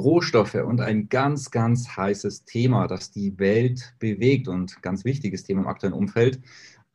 Rohstoffe 0.00 0.54
und 0.54 0.80
ein 0.80 1.08
ganz, 1.08 1.50
ganz 1.50 1.96
heißes 1.96 2.44
Thema, 2.44 2.86
das 2.86 3.10
die 3.10 3.38
Welt 3.38 3.94
bewegt 3.98 4.48
und 4.48 4.82
ganz 4.82 5.04
wichtiges 5.04 5.44
Thema 5.44 5.62
im 5.62 5.68
aktuellen 5.68 5.94
Umfeld. 5.94 6.40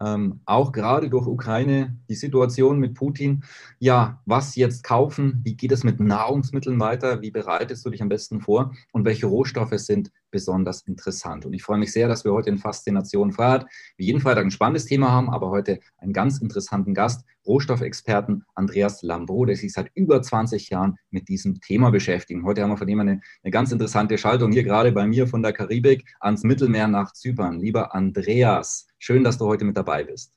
Ähm, 0.02 0.42
auch 0.46 0.74
gerade 0.74 1.10
durch 1.10 1.26
Ukraine, 1.26 1.98
die 2.10 2.16
Situation 2.16 2.80
mit 2.80 2.96
Putin. 2.96 3.44
Ja, 3.80 4.22
was 4.26 4.56
jetzt 4.56 4.84
kaufen? 4.84 5.40
Wie 5.44 5.56
geht 5.56 5.72
es 5.72 5.86
mit 5.86 6.02
Nahrungsmitteln 6.02 6.80
weiter? 6.80 7.22
Wie 7.22 7.32
bereitest 7.32 7.86
du 7.86 7.90
dich 7.90 8.02
am 8.02 8.10
besten 8.10 8.42
vor? 8.42 8.74
Und 8.92 9.06
welche 9.06 9.28
Rohstoffe 9.28 9.78
sind 9.78 10.12
besonders 10.36 10.82
interessant? 10.82 11.46
Und 11.46 11.54
ich 11.54 11.64
freue 11.64 11.80
mich 11.80 11.92
sehr, 11.92 12.08
dass 12.08 12.26
wir 12.26 12.34
heute 12.34 12.50
in 12.50 12.58
Faszination 12.58 13.32
Freiheit 13.32 13.66
wie 13.98 14.06
jeden 14.06 14.22
Freitag 14.22 14.46
ein 14.46 14.52
spannendes 14.52 14.86
Thema 14.86 15.12
haben, 15.12 15.30
aber 15.30 15.50
heute 15.50 15.80
einen 15.98 16.14
ganz 16.14 16.40
interessanten 16.40 16.94
Gast, 16.94 17.26
Rohstoffexperten 17.48 18.44
Andreas 18.54 19.02
Lambro, 19.02 19.46
der 19.46 19.56
sich 19.56 19.72
seit 19.72 19.92
über 19.96 20.22
20 20.22 20.70
Jahren 20.70 20.98
mit 21.10 21.30
diesem 21.30 21.62
Thema 21.62 21.92
beschäftigt. 21.92 22.42
Heute 22.44 22.62
haben 22.62 22.72
wir 22.72 22.78
von 22.78 22.88
ihm 22.88 23.00
eine, 23.00 23.22
eine 23.44 23.52
ganz 23.52 23.72
interessante 23.72 24.18
Schaltung 24.18 24.52
hier 24.52 24.64
gerade 24.64 24.92
bei 24.92 25.08
mir 25.08 25.28
von 25.28 25.42
der 25.42 25.54
Karibik 25.54 26.06
ans 26.20 26.44
Mittelmeer 26.44 26.88
nach 26.88 27.14
Zypern. 27.14 27.60
Lieber 27.60 27.96
Andreas, 27.96 28.88
Schön, 29.08 29.24
dass 29.24 29.38
du 29.38 29.46
heute 29.46 29.66
mit 29.66 29.78
dabei 29.78 30.04
bist. 30.04 30.34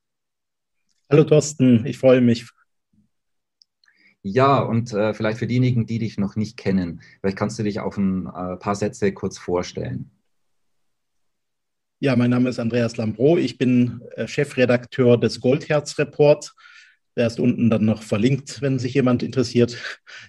Hallo 1.10 1.24
Thorsten, 1.24 1.86
ich 1.86 1.96
freue 1.96 2.20
mich. 2.20 2.46
Ja, 4.30 4.58
und 4.58 4.92
äh, 4.92 5.14
vielleicht 5.14 5.38
für 5.38 5.46
diejenigen, 5.46 5.86
die 5.86 5.98
dich 5.98 6.18
noch 6.18 6.36
nicht 6.36 6.58
kennen, 6.58 7.00
vielleicht 7.20 7.38
kannst 7.38 7.58
du 7.58 7.62
dich 7.62 7.80
auf 7.80 7.96
ein 7.96 8.26
äh, 8.26 8.56
paar 8.56 8.74
Sätze 8.74 9.12
kurz 9.12 9.38
vorstellen. 9.38 10.10
Ja, 12.00 12.14
mein 12.14 12.30
Name 12.30 12.50
ist 12.50 12.58
Andreas 12.58 12.98
Lambro. 12.98 13.38
Ich 13.38 13.56
bin 13.56 14.02
äh, 14.16 14.28
Chefredakteur 14.28 15.18
des 15.18 15.40
Goldherz 15.40 15.98
Report. 15.98 16.54
Der 17.18 17.26
ist 17.26 17.40
unten 17.40 17.68
dann 17.68 17.84
noch 17.84 18.04
verlinkt, 18.04 18.62
wenn 18.62 18.78
sich 18.78 18.94
jemand 18.94 19.24
interessiert, 19.24 19.76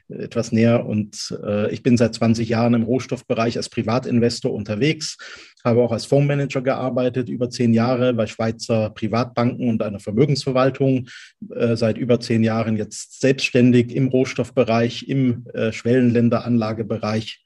etwas 0.09 0.51
näher. 0.51 0.87
Und 0.87 1.37
äh, 1.45 1.71
ich 1.71 1.83
bin 1.83 1.97
seit 1.97 2.15
20 2.15 2.49
Jahren 2.49 2.73
im 2.73 2.81
Rohstoffbereich 2.81 3.57
als 3.57 3.69
Privatinvestor 3.69 4.51
unterwegs, 4.51 5.17
habe 5.63 5.81
auch 5.81 5.91
als 5.91 6.05
Fondsmanager 6.05 6.61
gearbeitet, 6.61 7.29
über 7.29 7.51
zehn 7.51 7.75
Jahre 7.75 8.15
bei 8.15 8.25
Schweizer 8.25 8.89
Privatbanken 8.89 9.69
und 9.69 9.83
einer 9.83 9.99
Vermögensverwaltung, 9.99 11.07
äh, 11.51 11.75
seit 11.75 11.99
über 11.99 12.19
zehn 12.19 12.43
Jahren 12.43 12.75
jetzt 12.75 13.21
selbstständig 13.21 13.95
im 13.95 14.07
Rohstoffbereich, 14.07 15.07
im 15.07 15.45
äh, 15.53 15.71
Schwellenländeranlagebereich, 15.71 17.43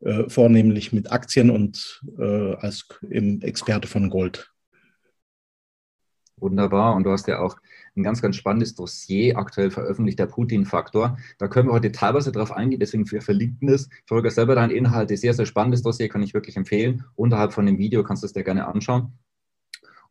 äh, 0.00 0.24
vornehmlich 0.28 0.94
mit 0.94 1.12
Aktien 1.12 1.50
und 1.50 2.02
äh, 2.18 2.54
als 2.54 2.88
Experte 3.10 3.88
von 3.88 4.08
Gold. 4.08 4.50
Wunderbar. 6.38 6.94
Und 6.94 7.04
du 7.04 7.10
hast 7.10 7.28
ja 7.28 7.40
auch 7.40 7.56
ein 7.96 8.02
ganz, 8.02 8.20
ganz 8.22 8.36
spannendes 8.36 8.74
Dossier 8.74 9.38
aktuell 9.38 9.70
veröffentlicht, 9.70 10.18
der 10.18 10.26
Putin-Faktor. 10.26 11.18
Da 11.38 11.48
können 11.48 11.68
wir 11.68 11.72
heute 11.72 11.92
teilweise 11.92 12.32
drauf 12.32 12.52
eingehen, 12.52 12.80
deswegen 12.80 13.10
wir 13.10 13.22
verlinken 13.22 13.68
es. 13.68 13.88
Folge 14.06 14.30
selber 14.30 14.54
deine 14.54 14.74
Inhalte. 14.74 15.16
Sehr, 15.16 15.34
sehr 15.34 15.46
spannendes 15.46 15.82
Dossier, 15.82 16.08
kann 16.08 16.22
ich 16.22 16.34
wirklich 16.34 16.56
empfehlen. 16.56 17.04
Unterhalb 17.14 17.52
von 17.52 17.66
dem 17.66 17.78
Video 17.78 18.04
kannst 18.04 18.22
du 18.22 18.26
es 18.26 18.32
dir 18.32 18.44
gerne 18.44 18.66
anschauen. 18.66 19.12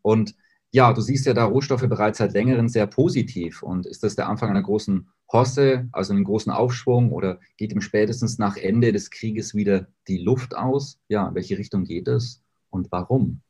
Und 0.01 0.35
ja, 0.71 0.91
du 0.91 1.01
siehst 1.01 1.25
ja 1.25 1.33
da 1.33 1.45
Rohstoffe 1.45 1.87
bereits 1.87 2.17
seit 2.17 2.33
längerem 2.33 2.67
sehr 2.67 2.87
positiv. 2.87 3.63
Und 3.63 3.85
ist 3.85 4.03
das 4.03 4.15
der 4.15 4.27
Anfang 4.27 4.49
einer 4.49 4.61
großen 4.61 5.07
Hosse, 5.31 5.87
also 5.91 6.13
einem 6.13 6.23
großen 6.23 6.51
Aufschwung, 6.51 7.11
oder 7.11 7.39
geht 7.57 7.71
ihm 7.71 7.81
spätestens 7.81 8.37
nach 8.37 8.57
Ende 8.57 8.91
des 8.91 9.09
Krieges 9.09 9.55
wieder 9.55 9.87
die 10.07 10.17
Luft 10.17 10.55
aus? 10.55 10.99
Ja, 11.07 11.27
in 11.29 11.35
welche 11.35 11.57
Richtung 11.57 11.85
geht 11.85 12.07
es 12.07 12.43
und 12.69 12.91
warum? 12.91 13.41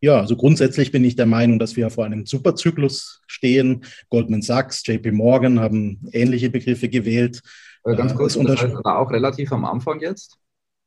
Ja, 0.00 0.20
also 0.20 0.36
grundsätzlich 0.36 0.92
bin 0.92 1.04
ich 1.04 1.16
der 1.16 1.26
Meinung, 1.26 1.58
dass 1.58 1.76
wir 1.76 1.90
vor 1.90 2.04
einem 2.04 2.26
Superzyklus 2.26 3.22
stehen. 3.26 3.84
Goldman 4.10 4.42
Sachs, 4.42 4.86
JP 4.86 5.12
Morgan 5.12 5.60
haben 5.60 6.08
ähnliche 6.12 6.50
Begriffe 6.50 6.88
gewählt. 6.88 7.40
Äh, 7.84 7.96
ganz 7.96 8.14
kurz, 8.14 8.34
das 8.34 8.62
heißt 8.62 8.76
auch 8.84 9.10
relativ 9.10 9.52
am 9.52 9.64
Anfang 9.64 10.00
jetzt, 10.00 10.38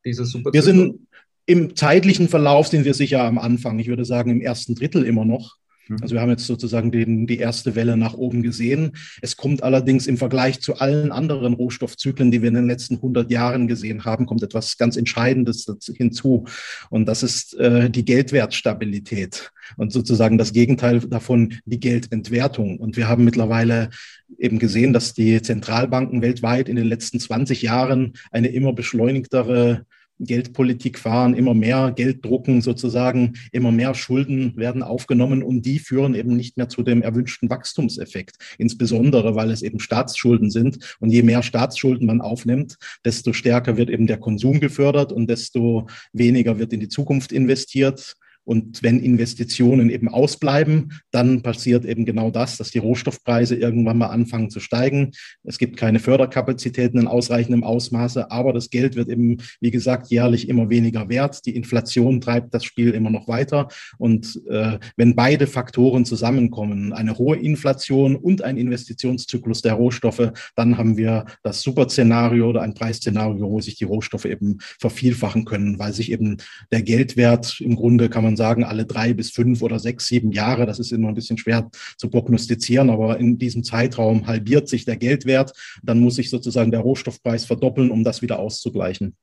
dieses 0.04 0.30
Superzyklus? 0.30 0.54
Wir 0.54 0.62
sind 0.62 1.06
im 1.46 1.74
zeitlichen 1.74 2.28
Verlauf 2.28 2.68
sind 2.68 2.84
wir 2.84 2.94
sicher 2.94 3.24
am 3.24 3.38
Anfang. 3.38 3.78
Ich 3.80 3.88
würde 3.88 4.04
sagen, 4.04 4.30
im 4.30 4.40
ersten 4.40 4.76
Drittel 4.76 5.04
immer 5.04 5.24
noch. 5.24 5.56
Mhm. 5.90 5.98
Also 6.00 6.14
wir 6.14 6.22
haben 6.22 6.30
jetzt 6.30 6.46
sozusagen 6.46 6.90
den, 6.90 7.26
die 7.26 7.38
erste 7.38 7.74
Welle 7.74 7.96
nach 7.96 8.14
oben 8.14 8.42
gesehen. 8.42 8.92
Es 9.20 9.36
kommt 9.36 9.62
allerdings 9.62 10.06
im 10.06 10.16
Vergleich 10.16 10.60
zu 10.60 10.76
allen 10.76 11.12
anderen 11.12 11.54
Rohstoffzyklen, 11.54 12.30
die 12.30 12.42
wir 12.42 12.48
in 12.48 12.54
den 12.54 12.66
letzten 12.66 12.96
100 12.96 13.30
Jahren 13.30 13.66
gesehen 13.66 14.04
haben, 14.04 14.26
kommt 14.26 14.42
etwas 14.42 14.78
ganz 14.78 14.96
Entscheidendes 14.96 15.66
hinzu. 15.96 16.44
Und 16.88 17.06
das 17.06 17.22
ist 17.22 17.54
äh, 17.54 17.90
die 17.90 18.04
Geldwertstabilität 18.04 19.50
und 19.76 19.92
sozusagen 19.92 20.38
das 20.38 20.52
Gegenteil 20.52 21.00
davon, 21.00 21.54
die 21.64 21.80
Geldentwertung. 21.80 22.78
Und 22.78 22.96
wir 22.96 23.08
haben 23.08 23.24
mittlerweile 23.24 23.90
eben 24.38 24.58
gesehen, 24.58 24.92
dass 24.92 25.12
die 25.12 25.42
Zentralbanken 25.42 26.22
weltweit 26.22 26.68
in 26.68 26.76
den 26.76 26.86
letzten 26.86 27.18
20 27.18 27.62
Jahren 27.62 28.14
eine 28.30 28.48
immer 28.48 28.72
beschleunigtere 28.72 29.84
Geldpolitik 30.20 30.98
fahren, 30.98 31.34
immer 31.34 31.54
mehr 31.54 31.92
Geld 31.92 32.24
drucken 32.24 32.60
sozusagen, 32.60 33.34
immer 33.52 33.72
mehr 33.72 33.94
Schulden 33.94 34.56
werden 34.56 34.82
aufgenommen 34.82 35.42
und 35.42 35.62
die 35.66 35.78
führen 35.78 36.14
eben 36.14 36.36
nicht 36.36 36.56
mehr 36.56 36.68
zu 36.68 36.82
dem 36.82 37.02
erwünschten 37.02 37.50
Wachstumseffekt. 37.50 38.36
Insbesondere, 38.58 39.34
weil 39.34 39.50
es 39.50 39.62
eben 39.62 39.80
Staatsschulden 39.80 40.50
sind 40.50 40.96
und 41.00 41.10
je 41.10 41.22
mehr 41.22 41.42
Staatsschulden 41.42 42.06
man 42.06 42.20
aufnimmt, 42.20 42.76
desto 43.04 43.32
stärker 43.32 43.76
wird 43.76 43.90
eben 43.90 44.06
der 44.06 44.18
Konsum 44.18 44.60
gefördert 44.60 45.12
und 45.12 45.28
desto 45.28 45.88
weniger 46.12 46.58
wird 46.58 46.72
in 46.72 46.80
die 46.80 46.88
Zukunft 46.88 47.32
investiert. 47.32 48.16
Und 48.44 48.82
wenn 48.82 49.00
Investitionen 49.00 49.90
eben 49.90 50.08
ausbleiben, 50.08 50.92
dann 51.10 51.42
passiert 51.42 51.84
eben 51.84 52.04
genau 52.04 52.30
das, 52.30 52.56
dass 52.56 52.70
die 52.70 52.78
Rohstoffpreise 52.78 53.54
irgendwann 53.54 53.98
mal 53.98 54.08
anfangen 54.08 54.50
zu 54.50 54.60
steigen. 54.60 55.12
Es 55.44 55.58
gibt 55.58 55.76
keine 55.76 55.98
Förderkapazitäten 55.98 56.98
in 57.00 57.06
ausreichendem 57.06 57.64
Ausmaße, 57.64 58.30
aber 58.30 58.52
das 58.52 58.70
Geld 58.70 58.96
wird 58.96 59.08
eben, 59.08 59.38
wie 59.60 59.70
gesagt, 59.70 60.10
jährlich 60.10 60.48
immer 60.48 60.70
weniger 60.70 61.08
wert. 61.08 61.44
Die 61.46 61.54
Inflation 61.54 62.20
treibt 62.20 62.54
das 62.54 62.64
Spiel 62.64 62.90
immer 62.90 63.10
noch 63.10 63.28
weiter. 63.28 63.68
Und 63.98 64.40
äh, 64.48 64.78
wenn 64.96 65.14
beide 65.14 65.46
Faktoren 65.46 66.04
zusammenkommen, 66.04 66.92
eine 66.92 67.18
hohe 67.18 67.36
Inflation 67.36 68.16
und 68.16 68.42
ein 68.42 68.56
Investitionszyklus 68.56 69.62
der 69.62 69.74
Rohstoffe, 69.74 70.32
dann 70.56 70.78
haben 70.78 70.96
wir 70.96 71.26
das 71.42 71.62
Superszenario 71.62 72.48
oder 72.48 72.62
ein 72.62 72.74
Preisszenario, 72.74 73.50
wo 73.50 73.60
sich 73.60 73.76
die 73.76 73.84
Rohstoffe 73.84 74.24
eben 74.24 74.58
vervielfachen 74.80 75.44
können, 75.44 75.78
weil 75.78 75.92
sich 75.92 76.10
eben 76.10 76.38
der 76.72 76.82
Geldwert 76.82 77.60
im 77.60 77.76
Grunde 77.76 78.08
kann 78.08 78.24
man 78.24 78.29
man 78.30 78.36
sagen, 78.36 78.64
alle 78.64 78.86
drei 78.86 79.12
bis 79.12 79.30
fünf 79.30 79.62
oder 79.62 79.78
sechs, 79.78 80.06
sieben 80.06 80.32
Jahre. 80.32 80.66
Das 80.66 80.78
ist 80.78 80.92
immer 80.92 81.08
ein 81.08 81.14
bisschen 81.14 81.38
schwer 81.38 81.68
zu 81.96 82.08
prognostizieren, 82.08 82.90
aber 82.90 83.18
in 83.18 83.38
diesem 83.38 83.64
Zeitraum 83.64 84.26
halbiert 84.26 84.68
sich 84.68 84.84
der 84.84 84.96
Geldwert. 84.96 85.52
Dann 85.82 85.98
muss 86.00 86.14
sich 86.14 86.30
sozusagen 86.30 86.70
der 86.70 86.80
Rohstoffpreis 86.80 87.44
verdoppeln, 87.44 87.90
um 87.90 88.04
das 88.04 88.22
wieder 88.22 88.38
auszugleichen. 88.38 89.16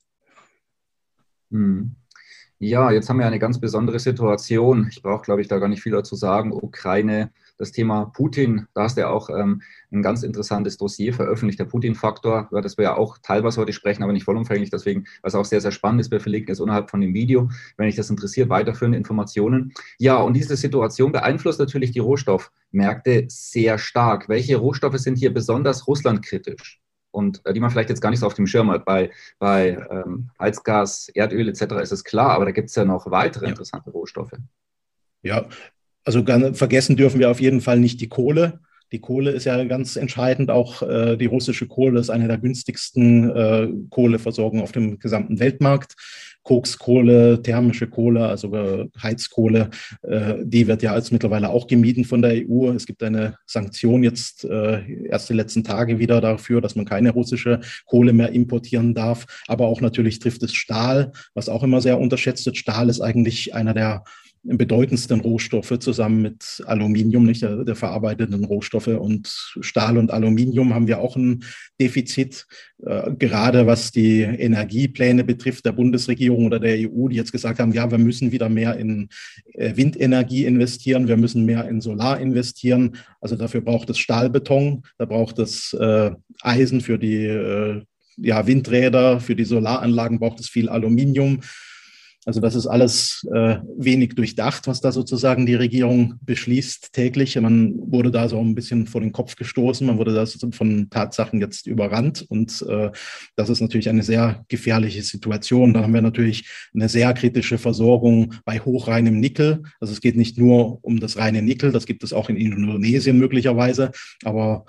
Hm. 1.51 1.95
Ja, 2.59 2.91
jetzt 2.91 3.07
haben 3.07 3.19
wir 3.19 3.28
eine 3.28 3.40
ganz 3.40 3.59
besondere 3.59 4.00
Situation. 4.00 4.88
Ich 4.90 5.01
brauche, 5.01 5.24
glaube 5.24 5.41
ich, 5.41 5.47
da 5.47 5.59
gar 5.59 5.69
nicht 5.69 5.84
viel 5.84 5.91
dazu 5.91 6.16
sagen. 6.16 6.51
Ukraine, 6.51 7.31
das 7.57 7.72
Thema 7.72 8.06
Putin, 8.06 8.68
da 8.73 8.84
hast 8.84 8.97
du 8.97 9.01
ja 9.01 9.09
auch 9.09 9.29
ähm, 9.29 9.62
ein 9.91 10.01
ganz 10.01 10.23
interessantes 10.23 10.78
Dossier 10.78 11.13
veröffentlicht, 11.13 11.59
der 11.59 11.66
Putin-Faktor, 11.66 12.47
über 12.51 12.62
das 12.62 12.78
wir 12.78 12.84
ja 12.84 12.95
auch 12.97 13.18
teilweise 13.18 13.59
heute 13.59 13.73
sprechen, 13.73 14.03
aber 14.03 14.13
nicht 14.13 14.25
vollumfänglich. 14.25 14.69
Deswegen, 14.69 15.06
was 15.22 15.35
auch 15.35 15.45
sehr, 15.45 15.62
sehr 15.62 15.72
spannend 15.72 16.01
ist, 16.01 16.12
wir 16.12 16.19
verlinken 16.19 16.51
es 16.51 16.59
unterhalb 16.59 16.89
von 16.89 17.01
dem 17.01 17.13
Video, 17.13 17.50
wenn 17.77 17.88
dich 17.88 17.95
das 17.95 18.09
interessiert, 18.09 18.50
weiterführende 18.50 18.98
Informationen. 18.98 19.74
Ja, 19.98 20.18
und 20.18 20.33
diese 20.33 20.56
Situation 20.56 21.12
beeinflusst 21.12 21.59
natürlich 21.59 21.92
die 21.92 22.00
Rohstoffmärkte 22.00 23.25
sehr 23.27 23.77
stark. 23.77 24.30
Welche 24.30 24.57
Rohstoffe 24.57 24.98
sind 24.98 25.18
hier 25.18 25.33
besonders 25.33 25.88
russlandkritisch? 25.88 26.81
und 27.12 27.44
äh, 27.45 27.53
die 27.53 27.60
man 27.60 27.71
vielleicht 27.71 27.89
jetzt 27.89 28.01
gar 28.01 28.12
nicht 28.12 28.19
so 28.19 28.27
auf 28.27 28.36
dem 28.36 28.45
Schirm 28.48 28.69
hat. 28.69 28.86
Bei, 28.86 29.12
bei 29.39 29.69
ähm, 29.89 30.30
Heizgas, 30.39 31.10
Erdöl 31.10 31.50
etc. 31.50 31.63
ist 31.81 31.92
es 31.92 32.03
klar, 32.03 32.31
aber 32.31 32.45
da 32.45 32.51
gibt 32.51 32.69
es 32.69 32.75
ja 32.75 32.86
noch 32.86 33.10
weitere 33.10 33.45
ja. 33.45 33.50
interessante 33.50 33.89
Rohstoffe. 33.89 34.33
Ja, 35.24 35.48
also 36.07 36.24
vergessen 36.54 36.95
dürfen 36.95 37.19
wir 37.19 37.30
auf 37.30 37.42
jeden 37.42 37.59
Fall 37.59 37.81
nicht 37.81 38.00
die 38.00 38.07
Kohle. 38.07 38.62
Die 38.94 39.00
Kohle 39.00 39.31
ist 39.31 39.44
ja 39.44 39.62
ganz 39.65 39.98
entscheidend. 39.98 40.50
Auch 40.50 40.81
äh, 40.81 41.18
die 41.18 41.25
russische 41.25 41.68
Kohle 41.68 42.00
ist 42.00 42.09
eine 42.09 42.30
der 42.30 42.38
günstigsten 42.38 43.30
äh, 43.30 43.68
Kohleversorgungen 43.89 44.63
auf 44.63 44.71
dem 44.71 45.00
gesamten 45.00 45.39
Weltmarkt. 45.39 45.95
Kokskohle, 46.44 47.42
thermische 47.42 47.88
Kohle, 47.88 48.25
also 48.25 48.54
Heizkohle, 49.04 49.69
äh, 50.04 50.36
die 50.42 50.65
wird 50.68 50.81
ja 50.81 50.94
als 50.94 51.12
mittlerweile 51.12 51.50
auch 51.50 51.68
gemieden 51.68 52.06
von 52.06 52.21
der 52.21 52.48
EU. 52.48 52.71
Es 52.71 52.86
gibt 52.86 53.03
eine 53.03 53.36
Sanktion 53.45 54.01
jetzt 54.01 54.45
äh, 54.45 55.07
erst 55.10 55.27
die 55.30 55.33
letzten 55.33 55.65
Tage 55.65 56.00
wieder 56.00 56.21
dafür, 56.21 56.62
dass 56.62 56.77
man 56.77 56.86
keine 56.86 57.12
russische 57.12 57.60
Kohle 57.86 58.13
mehr 58.13 58.31
importieren 58.31 58.94
darf. 58.94 59.25
Aber 59.48 59.68
auch 59.68 59.81
natürlich 59.81 60.19
trifft 60.19 60.42
es 60.44 60.53
Stahl, 60.53 61.12
was 61.33 61.50
auch 61.50 61.63
immer 61.63 61.81
sehr 61.81 62.00
unterschätzt 62.00 62.45
wird. 62.45 62.56
Stahl 62.56 62.88
ist 62.88 63.01
eigentlich 63.01 63.53
einer 63.53 63.74
der 63.74 64.06
bedeutendsten 64.44 65.19
Rohstoffe 65.19 65.80
zusammen 65.80 66.22
mit 66.22 66.63
Aluminium, 66.66 67.25
nicht 67.25 67.42
der, 67.42 67.63
der, 67.63 67.75
verarbeiteten 67.75 68.44
Rohstoffe. 68.44 68.88
Und 68.88 69.28
Stahl 69.62 69.98
und 69.98 70.12
Aluminium 70.12 70.74
haben 70.74 70.88
wir 70.88 71.00
auch 71.00 71.16
ein 71.16 71.44
Defizit, 71.80 72.48
äh, 72.86 73.12
gerade 73.13 73.68
was 73.68 73.92
die 73.92 74.22
Energiepläne 74.22 75.24
betrifft 75.24 75.66
der 75.66 75.74
Bundesregierung 75.74 76.45
oder 76.45 76.60
der 76.60 76.78
EU, 76.89 77.07
die 77.07 77.16
jetzt 77.16 77.31
gesagt 77.31 77.60
haben, 77.60 77.74
ja, 77.74 77.89
wir 77.92 77.98
müssen 77.98 78.31
wieder 78.31 78.50
mehr 78.50 78.78
in 78.78 79.10
äh, 79.54 79.75
Windenergie 79.75 80.45
investieren, 80.45 81.07
wir 81.07 81.18
müssen 81.18 81.45
mehr 81.45 81.68
in 81.68 81.81
Solar 81.81 82.19
investieren. 82.19 82.98
Also 83.22 83.36
dafür 83.36 83.62
braucht 83.62 83.89
es 83.89 83.98
Stahlbeton, 83.98 84.84
da 84.98 85.06
braucht 85.06 85.39
es 85.39 85.74
äh, 85.74 86.12
Eisen 86.42 86.81
für 86.81 86.98
die 86.98 87.25
äh, 87.25 87.81
ja, 88.18 88.48
Windräder, 88.48 89.19
für 89.19 89.36
die 89.36 89.45
Solaranlagen 89.45 90.19
braucht 90.19 90.39
es 90.39 90.50
viel 90.50 90.69
Aluminium. 90.69 91.42
Also 92.27 92.41
das 92.41 92.56
ist 92.56 92.68
alles 92.68 93.25
äh, 93.33 93.59
wenig 93.77 94.15
durchdacht, 94.15 94.68
was 94.68 94.81
da 94.81 94.91
sozusagen 94.91 95.45
die 95.45 95.56
Regierung 95.56 96.15
beschließt 96.25 96.91
täglich. 96.91 97.39
Man 97.39 97.74
wurde 97.89 98.12
da 98.12 98.27
so 98.27 98.38
ein 98.38 98.53
bisschen 98.53 98.85
vor 98.85 99.00
den 99.00 99.13
Kopf 99.13 99.38
gestoßen, 99.38 99.88
man 99.88 99.97
wurde 99.97 100.13
da 100.13 100.25
von 100.51 100.89
Tatsachen 100.89 101.39
jetzt 101.39 101.68
überrannt 101.68 102.25
und 102.27 102.65
äh, 102.68 102.91
das 103.38 103.47
ist 103.47 103.62
natürlich 103.62 103.88
eine 103.88 104.03
sehr 104.03 104.44
gefährliche 104.50 105.03
Situation. 105.03 105.74
Dann 105.74 105.83
haben 105.83 105.94
wir 105.94 106.01
natürlich 106.01 106.50
eine 106.75 106.89
sehr 106.89 107.13
kritische 107.13 107.57
Versorgung 107.57 108.33
bei 108.44 108.59
hochreinem 108.59 109.21
Nickel. 109.21 109.63
Also 109.79 109.94
es 109.94 110.01
geht 110.01 110.18
nicht 110.18 110.38
nur 110.38 110.83
um 110.83 111.00
das 111.00 111.15
reine 111.15 111.41
Nickel, 111.41 111.71
das 111.71 111.85
gibt 111.85 112.03
es 112.03 112.12
auch 112.12 112.27
in 112.27 112.35
Indonesien 112.35 113.18
möglicherweise, 113.18 113.94
aber 114.25 114.65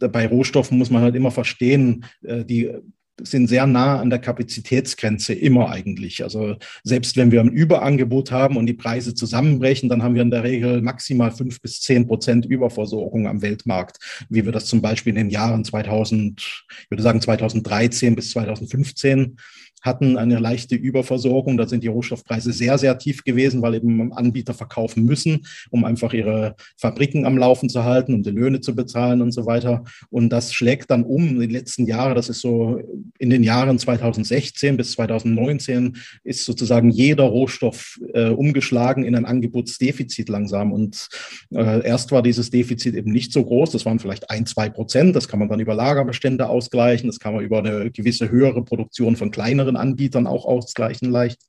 bei 0.00 0.26
Rohstoffen 0.26 0.76
muss 0.76 0.90
man 0.90 1.02
halt 1.02 1.14
immer 1.14 1.30
verstehen, 1.30 2.04
äh, 2.24 2.44
die 2.44 2.72
sind 3.22 3.48
sehr 3.48 3.66
nah 3.66 4.00
an 4.00 4.10
der 4.10 4.18
Kapazitätsgrenze 4.18 5.34
immer 5.34 5.70
eigentlich. 5.70 6.22
Also 6.22 6.56
selbst 6.84 7.16
wenn 7.16 7.32
wir 7.32 7.40
ein 7.40 7.48
Überangebot 7.48 8.30
haben 8.30 8.56
und 8.56 8.66
die 8.66 8.74
Preise 8.74 9.14
zusammenbrechen, 9.14 9.88
dann 9.88 10.02
haben 10.02 10.14
wir 10.14 10.22
in 10.22 10.30
der 10.30 10.44
Regel 10.44 10.82
maximal 10.82 11.30
fünf 11.30 11.60
bis 11.60 11.80
zehn 11.80 12.06
Prozent 12.06 12.46
Überversorgung 12.46 13.26
am 13.26 13.42
Weltmarkt, 13.42 13.98
wie 14.28 14.44
wir 14.44 14.52
das 14.52 14.66
zum 14.66 14.82
Beispiel 14.82 15.10
in 15.10 15.16
den 15.16 15.30
Jahren 15.30 15.64
2000, 15.64 16.40
ich 16.40 16.90
würde 16.90 17.02
sagen 17.02 17.20
2013 17.20 18.14
bis 18.14 18.30
2015 18.30 19.36
hatten 19.82 20.16
eine 20.16 20.38
leichte 20.38 20.74
Überversorgung. 20.74 21.56
Da 21.56 21.66
sind 21.66 21.82
die 21.82 21.88
Rohstoffpreise 21.88 22.52
sehr, 22.52 22.78
sehr 22.78 22.98
tief 22.98 23.24
gewesen, 23.24 23.62
weil 23.62 23.74
eben 23.74 24.12
Anbieter 24.12 24.54
verkaufen 24.54 25.04
müssen, 25.04 25.46
um 25.70 25.84
einfach 25.84 26.12
ihre 26.12 26.56
Fabriken 26.76 27.24
am 27.24 27.38
Laufen 27.38 27.68
zu 27.68 27.84
halten, 27.84 28.14
um 28.14 28.22
die 28.22 28.30
Löhne 28.30 28.60
zu 28.60 28.74
bezahlen 28.74 29.22
und 29.22 29.32
so 29.32 29.46
weiter. 29.46 29.84
Und 30.10 30.30
das 30.30 30.52
schlägt 30.52 30.90
dann 30.90 31.04
um 31.04 31.28
in 31.28 31.40
den 31.40 31.50
letzten 31.50 31.86
Jahren. 31.86 32.14
Das 32.14 32.28
ist 32.28 32.40
so 32.40 32.80
in 33.18 33.30
den 33.30 33.42
Jahren 33.42 33.78
2016 33.78 34.76
bis 34.76 34.92
2019 34.92 35.96
ist 36.24 36.44
sozusagen 36.44 36.90
jeder 36.90 37.24
Rohstoff 37.24 37.98
äh, 38.14 38.28
umgeschlagen 38.28 39.04
in 39.04 39.14
ein 39.14 39.24
Angebotsdefizit 39.24 40.28
langsam. 40.28 40.72
Und 40.72 41.08
äh, 41.50 41.86
erst 41.86 42.12
war 42.12 42.22
dieses 42.22 42.50
Defizit 42.50 42.94
eben 42.94 43.12
nicht 43.12 43.32
so 43.32 43.44
groß. 43.44 43.70
Das 43.70 43.86
waren 43.86 43.98
vielleicht 43.98 44.30
ein, 44.30 44.46
zwei 44.46 44.68
Prozent. 44.68 45.14
Das 45.16 45.28
kann 45.28 45.38
man 45.38 45.48
dann 45.48 45.60
über 45.60 45.74
Lagerbestände 45.74 46.48
ausgleichen. 46.48 47.08
Das 47.08 47.20
kann 47.20 47.34
man 47.34 47.44
über 47.44 47.58
eine 47.58 47.90
gewisse 47.90 48.30
höhere 48.30 48.64
Produktion 48.64 49.16
von 49.16 49.30
kleineren 49.30 49.67
anderen 49.68 49.76
Anbietern 49.76 50.26
auch 50.26 50.44
ausgleichen 50.44 51.10
leicht. 51.10 51.40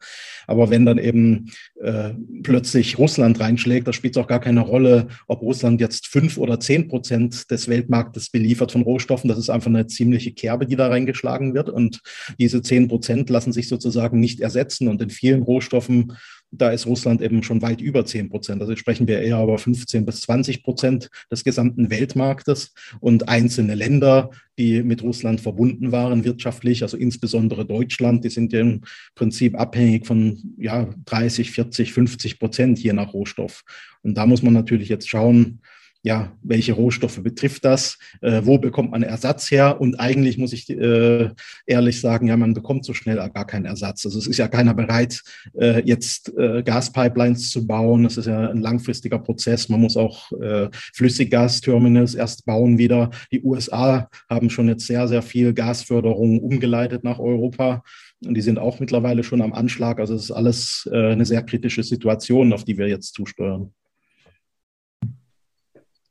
Aber 0.48 0.69
wenn 0.69 0.86
dann 0.86 0.98
eben 0.98 1.51
äh, 1.81 2.12
plötzlich 2.44 2.98
Russland 2.98 3.39
reinschlägt, 3.39 3.88
da 3.88 3.94
spielt 3.94 4.16
es 4.16 4.21
auch 4.21 4.27
gar 4.27 4.39
keine 4.39 4.62
Rolle, 4.62 5.07
ob 5.27 5.42
Russland 5.42 5.80
jetzt 5.80 6.07
fünf 6.07 6.38
oder 6.38 6.60
zehn 6.60 6.88
Prozent 6.88 7.50
des 7.51 7.68
Weltmarktes 7.68 8.30
beliefert 8.30 8.71
von 8.71 8.81
Rohstoffen. 8.81 9.27
Das 9.27 9.38
ist 9.38 9.50
einfach 9.50 9.69
eine 9.69 9.88
ziemliche 9.88 10.31
Kerbe, 10.31 10.66
die 10.66 10.75
da 10.75 10.88
reingeschlagen 10.88 11.54
wird. 11.54 11.69
Und 11.69 12.01
diese 12.39 12.62
zehn 12.62 12.88
Prozent 12.88 13.30
lassen 13.30 13.54
sich 13.54 13.68
sozusagen 13.68 14.19
nicht 14.19 14.39
ersetzen. 14.42 14.88
Und 14.88 15.01
in 15.01 15.10
vielen 15.10 15.44
Rohstoffen 15.44 16.13
da 16.51 16.72
ist 16.72 16.86
Russland 16.88 17.22
eben 17.22 17.44
schon 17.44 17.62
weit 17.62 17.81
über 17.81 18.06
10 18.06 18.30
Prozent. 18.30 18.62
Also 18.62 18.75
sprechen 18.75 19.07
wir 19.07 19.22
eher 19.22 19.42
über 19.42 19.57
15 19.57 20.06
bis 20.06 20.22
20 20.22 20.63
Prozent 20.63 21.10
des 21.31 21.44
gesamten 21.44 21.90
Weltmarktes 21.90 22.74
und 23.00 23.30
einzelne 23.30 23.75
Länder, 23.75 24.31
die 24.57 24.84
mit 24.84 25.04
Russland 25.04 25.42
verbunden 25.42 25.92
waren 25.92 26.24
wirtschaftlich, 26.24 26.81
also 26.84 26.98
insbesondere 26.98 27.66
Deutschland, 27.66 28.25
die 28.25 28.30
sind 28.30 28.51
ja 28.51 28.62
im 28.62 28.81
Prinzip 29.16 29.57
abhängig 29.57 30.07
von 30.07 30.56
ja, 30.57 30.90
30, 31.06 31.51
40, 31.51 31.94
50 31.94 32.40
Prozent 32.40 32.80
je 32.80 32.94
nach 32.94 33.13
Rohstoff. 33.13 33.63
Und 34.01 34.18
da 34.18 34.25
muss 34.25 34.44
man 34.44 34.54
natürlich 34.54 34.90
jetzt 34.90 35.10
schauen, 35.10 35.62
ja, 36.10 36.36
welche 36.42 36.74
Rohstoffe 36.74 37.22
betrifft 37.22 37.64
das? 37.66 38.00
Äh, 38.22 38.42
wo 38.44 38.58
bekommt 38.58 38.90
man 38.90 39.04
Ersatz 39.04 39.52
her? 39.52 39.80
Und 39.80 40.00
eigentlich 40.00 40.40
muss 40.40 40.54
ich 40.54 40.68
äh, 40.68 41.30
ehrlich 41.68 42.02
sagen, 42.02 42.26
ja, 42.26 42.36
man 42.36 42.56
bekommt 42.56 42.84
so 42.84 42.96
schnell 42.96 43.18
gar 43.18 43.46
keinen 43.46 43.66
Ersatz. 43.66 44.08
Also 44.08 44.18
es 44.18 44.26
ist 44.26 44.38
ja 44.38 44.48
keiner 44.48 44.74
bereit, 44.74 45.22
äh, 45.54 45.84
jetzt 45.86 46.36
äh, 46.36 46.64
Gaspipelines 46.64 47.52
zu 47.52 47.68
bauen. 47.68 48.06
Das 48.06 48.18
ist 48.18 48.26
ja 48.26 48.50
ein 48.50 48.62
langfristiger 48.62 49.20
Prozess. 49.20 49.70
Man 49.70 49.82
muss 49.82 49.98
auch 49.98 50.32
äh, 50.42 50.70
Flüssiggasterminals 50.96 52.16
erst 52.16 52.44
bauen 52.44 52.80
wieder. 52.80 53.12
Die 53.32 53.44
USA 53.44 54.10
haben 54.28 54.50
schon 54.50 54.68
jetzt 54.68 54.88
sehr, 54.88 55.08
sehr 55.08 55.22
viel 55.22 55.54
Gasförderung 55.54 56.40
umgeleitet 56.40 57.04
nach 57.04 57.20
Europa. 57.20 57.84
Und 58.26 58.34
die 58.34 58.42
sind 58.42 58.58
auch 58.58 58.80
mittlerweile 58.80 59.24
schon 59.24 59.44
am 59.44 59.54
Anschlag. 59.54 60.00
Also 60.00 60.16
es 60.16 60.24
ist 60.24 60.32
alles 60.32 60.90
äh, 60.92 61.12
eine 61.12 61.26
sehr 61.28 61.44
kritische 61.44 61.84
Situation, 61.84 62.52
auf 62.52 62.64
die 62.64 62.80
wir 62.80 62.88
jetzt 62.88 63.14
zusteuern. 63.14 63.72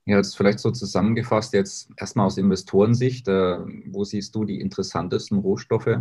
Ja, 0.09 0.17
jetzt 0.17 0.39
vielleicht 0.39 0.59
so 0.61 0.71
zusammengefasst, 0.71 1.53
jetzt 1.53 1.91
erstmal 1.99 2.27
aus 2.27 2.39
Investorensicht, 2.39 3.29
äh, 3.29 3.59
wo 3.93 4.05
siehst 4.05 4.35
du 4.35 4.45
die 4.47 4.59
interessantesten 4.61 5.39
Rohstoffe, 5.39 5.99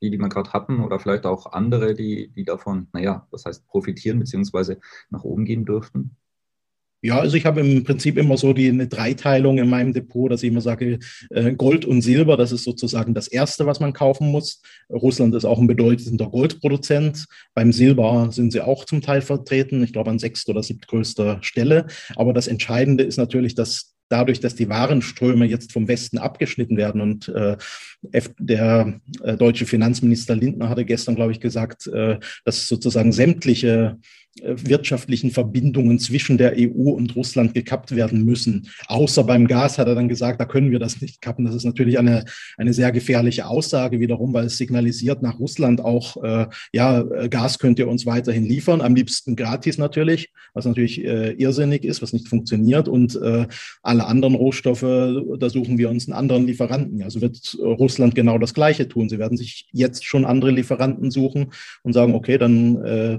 die, 0.00 0.10
die 0.10 0.18
wir 0.18 0.30
gerade 0.30 0.52
hatten, 0.54 0.80
oder 0.80 0.98
vielleicht 0.98 1.26
auch 1.26 1.52
andere, 1.52 1.94
die, 1.94 2.28
die 2.30 2.44
davon, 2.44 2.88
naja, 2.94 3.28
das 3.30 3.44
heißt 3.44 3.66
profitieren 3.68 4.18
bzw. 4.20 4.76
nach 5.10 5.24
oben 5.24 5.44
gehen 5.44 5.66
dürften? 5.66 6.17
Ja, 7.00 7.20
also 7.20 7.36
ich 7.36 7.46
habe 7.46 7.60
im 7.60 7.84
Prinzip 7.84 8.18
immer 8.18 8.36
so 8.36 8.52
die 8.52 8.68
eine 8.68 8.88
Dreiteilung 8.88 9.58
in 9.58 9.68
meinem 9.68 9.92
Depot, 9.92 10.30
dass 10.30 10.42
ich 10.42 10.50
immer 10.50 10.60
sage, 10.60 10.98
äh, 11.30 11.52
Gold 11.52 11.84
und 11.84 12.02
Silber, 12.02 12.36
das 12.36 12.50
ist 12.50 12.64
sozusagen 12.64 13.14
das 13.14 13.28
Erste, 13.28 13.66
was 13.66 13.78
man 13.78 13.92
kaufen 13.92 14.32
muss. 14.32 14.62
Russland 14.90 15.34
ist 15.36 15.44
auch 15.44 15.60
ein 15.60 15.68
bedeutender 15.68 16.28
Goldproduzent. 16.28 17.26
Beim 17.54 17.72
Silber 17.72 18.30
sind 18.32 18.52
sie 18.52 18.62
auch 18.62 18.84
zum 18.84 19.00
Teil 19.00 19.20
vertreten, 19.20 19.84
ich 19.84 19.92
glaube 19.92 20.10
an 20.10 20.18
sechster 20.18 20.50
oder 20.50 20.64
siebtgrößter 20.64 21.38
Stelle. 21.42 21.86
Aber 22.16 22.32
das 22.32 22.48
Entscheidende 22.48 23.04
ist 23.04 23.16
natürlich, 23.16 23.54
dass 23.54 23.94
dadurch, 24.08 24.40
dass 24.40 24.54
die 24.54 24.68
Warenströme 24.68 25.46
jetzt 25.46 25.72
vom 25.72 25.86
Westen 25.86 26.18
abgeschnitten 26.18 26.76
werden 26.76 27.00
und 27.00 27.28
äh, 27.28 27.56
der 28.38 29.00
äh, 29.22 29.36
deutsche 29.36 29.66
Finanzminister 29.66 30.34
Lindner 30.34 30.68
hatte 30.68 30.84
gestern, 30.84 31.14
glaube 31.14 31.32
ich, 31.32 31.40
gesagt, 31.40 31.86
äh, 31.88 32.18
dass 32.44 32.68
sozusagen 32.68 33.12
sämtliche 33.12 33.98
wirtschaftlichen 34.42 35.30
Verbindungen 35.30 35.98
zwischen 35.98 36.38
der 36.38 36.54
EU 36.56 36.90
und 36.90 37.16
Russland 37.16 37.54
gekappt 37.54 37.94
werden 37.94 38.24
müssen. 38.24 38.68
Außer 38.86 39.24
beim 39.24 39.46
Gas 39.46 39.78
hat 39.78 39.88
er 39.88 39.94
dann 39.94 40.08
gesagt, 40.08 40.40
da 40.40 40.44
können 40.44 40.70
wir 40.70 40.78
das 40.78 41.00
nicht 41.00 41.20
kappen. 41.20 41.44
Das 41.44 41.54
ist 41.54 41.64
natürlich 41.64 41.98
eine, 41.98 42.24
eine 42.56 42.72
sehr 42.72 42.92
gefährliche 42.92 43.46
Aussage 43.46 44.00
wiederum, 44.00 44.32
weil 44.32 44.46
es 44.46 44.56
signalisiert 44.56 45.22
nach 45.22 45.38
Russland 45.38 45.80
auch, 45.80 46.22
äh, 46.22 46.46
ja, 46.72 47.02
Gas 47.28 47.58
könnt 47.58 47.78
ihr 47.78 47.88
uns 47.88 48.06
weiterhin 48.06 48.44
liefern, 48.44 48.80
am 48.80 48.94
liebsten 48.94 49.36
gratis 49.36 49.78
natürlich, 49.78 50.30
was 50.54 50.64
natürlich 50.64 51.04
äh, 51.04 51.32
irrsinnig 51.32 51.84
ist, 51.84 52.02
was 52.02 52.12
nicht 52.12 52.28
funktioniert. 52.28 52.88
Und 52.88 53.16
äh, 53.16 53.46
alle 53.82 54.06
anderen 54.06 54.34
Rohstoffe, 54.34 54.80
da 55.38 55.50
suchen 55.50 55.78
wir 55.78 55.90
uns 55.90 56.06
einen 56.06 56.18
anderen 56.18 56.46
Lieferanten. 56.46 57.02
Also 57.02 57.20
wird 57.20 57.56
Russland 57.60 58.14
genau 58.14 58.38
das 58.38 58.54
Gleiche 58.54 58.88
tun. 58.88 59.08
Sie 59.08 59.18
werden 59.18 59.36
sich 59.36 59.68
jetzt 59.72 60.04
schon 60.04 60.24
andere 60.24 60.50
Lieferanten 60.50 61.10
suchen 61.10 61.52
und 61.82 61.92
sagen, 61.92 62.14
okay, 62.14 62.38
dann 62.38 62.76
äh, 62.84 63.18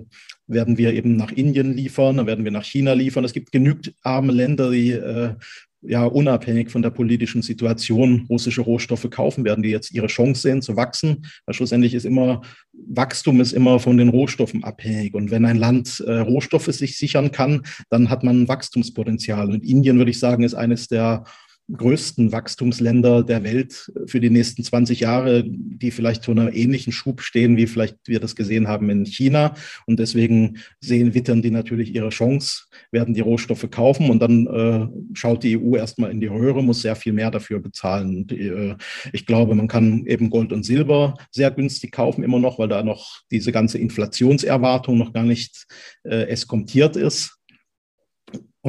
werden 0.50 0.78
wir 0.78 0.94
eben 0.94 1.16
nach 1.16 1.32
Indien 1.32 1.74
liefern, 1.74 2.18
dann 2.18 2.28
werden 2.28 2.44
wir 2.44 2.52
nach 2.52 2.66
China 2.66 2.94
liefern. 2.94 3.24
Es 3.24 3.34
gibt 3.34 3.52
genügend 3.52 3.94
arme 4.02 4.34
Länder, 4.34 4.72
die 4.72 4.92
äh, 4.92 5.36
ja 5.82 6.04
unabhängig 6.04 6.70
von 6.70 6.82
der 6.82 6.90
politischen 6.90 7.42
Situation 7.42 8.26
russische 8.30 8.62
Rohstoffe 8.62 9.10
kaufen 9.10 9.46
werden, 9.46 9.64
die 9.64 9.70
jetzt 9.70 9.92
ihre 9.92 10.08
Chance 10.08 10.42
sehen 10.42 10.62
zu 10.62 10.76
wachsen. 10.76 11.26
Weil 11.46 11.56
schlussendlich 11.56 11.94
ist 11.94 12.06
immer 12.06 12.42
Wachstum 12.74 13.40
ist 13.40 13.54
immer 13.54 13.80
von 13.80 13.98
den 13.98 14.10
Rohstoffen 14.10 14.64
abhängig. 14.64 15.14
Und 15.14 15.32
wenn 15.32 15.46
ein 15.46 15.58
Land 15.58 16.04
äh, 16.06 16.20
Rohstoffe 16.20 16.66
sich 16.66 16.98
sichern 16.98 17.32
kann, 17.32 17.62
dann 17.90 18.10
hat 18.10 18.24
man 18.24 18.42
ein 18.42 18.48
Wachstumspotenzial. 18.48 19.50
Und 19.50 19.64
Indien, 19.64 19.98
würde 19.98 20.12
ich 20.12 20.20
sagen, 20.20 20.44
ist 20.44 20.56
eines 20.56 20.88
der 20.88 21.24
größten 21.72 22.32
Wachstumsländer 22.32 23.24
der 23.24 23.44
Welt 23.44 23.92
für 24.06 24.20
die 24.20 24.30
nächsten 24.30 24.64
20 24.64 25.02
Jahre, 25.02 25.44
die 25.46 25.92
vielleicht 25.92 26.24
zu 26.24 26.32
einer 26.32 26.54
ähnlichen 26.54 26.92
Schub 26.92 27.22
stehen, 27.22 27.58
wie 27.58 27.68
vielleicht 27.68 27.98
wir 28.06 28.20
das 28.20 28.36
gesehen 28.36 28.68
haben 28.68 28.90
in 28.90 29.06
China. 29.06 29.54
Und 29.86 30.00
deswegen 30.00 30.58
sehen, 30.80 31.14
wittern 31.14 31.42
die 31.42 31.52
natürlich 31.52 31.94
ihre 31.94 32.10
Chance, 32.10 32.66
werden 32.92 33.14
die 33.14 33.22
Rohstoffe 33.22 33.70
kaufen 33.70 34.10
und 34.10 34.20
dann 34.20 34.48
äh, 34.48 34.88
schaut 35.14 35.44
die 35.44 35.58
EU 35.58 35.76
erstmal 35.76 36.12
in 36.12 36.22
die 36.22 36.28
Röhre, 36.28 36.64
muss 36.64 36.82
sehr 36.82 36.96
viel 36.96 37.14
mehr 37.14 37.32
dafür 37.32 37.60
bezahlen. 37.60 38.16
Und, 38.18 38.32
äh, 38.32 38.76
ich 39.14 39.26
glaube, 39.26 39.56
man 39.56 39.68
kann 39.68 40.06
eben 40.06 40.30
Gold 40.30 40.52
und 40.52 40.64
Silber 40.64 41.16
sehr 41.32 41.52
günstig 41.52 41.92
kaufen, 41.92 42.24
immer 42.24 42.40
noch, 42.40 42.60
weil 42.60 42.68
da 42.68 42.84
noch 42.84 43.22
diese 43.32 43.52
ganze 43.52 43.78
Inflationserwartung 43.78 44.98
noch 44.98 45.14
gar 45.14 45.24
nicht 45.24 45.66
äh, 46.04 46.28
eskontiert 46.28 46.96
ist. 46.96 47.39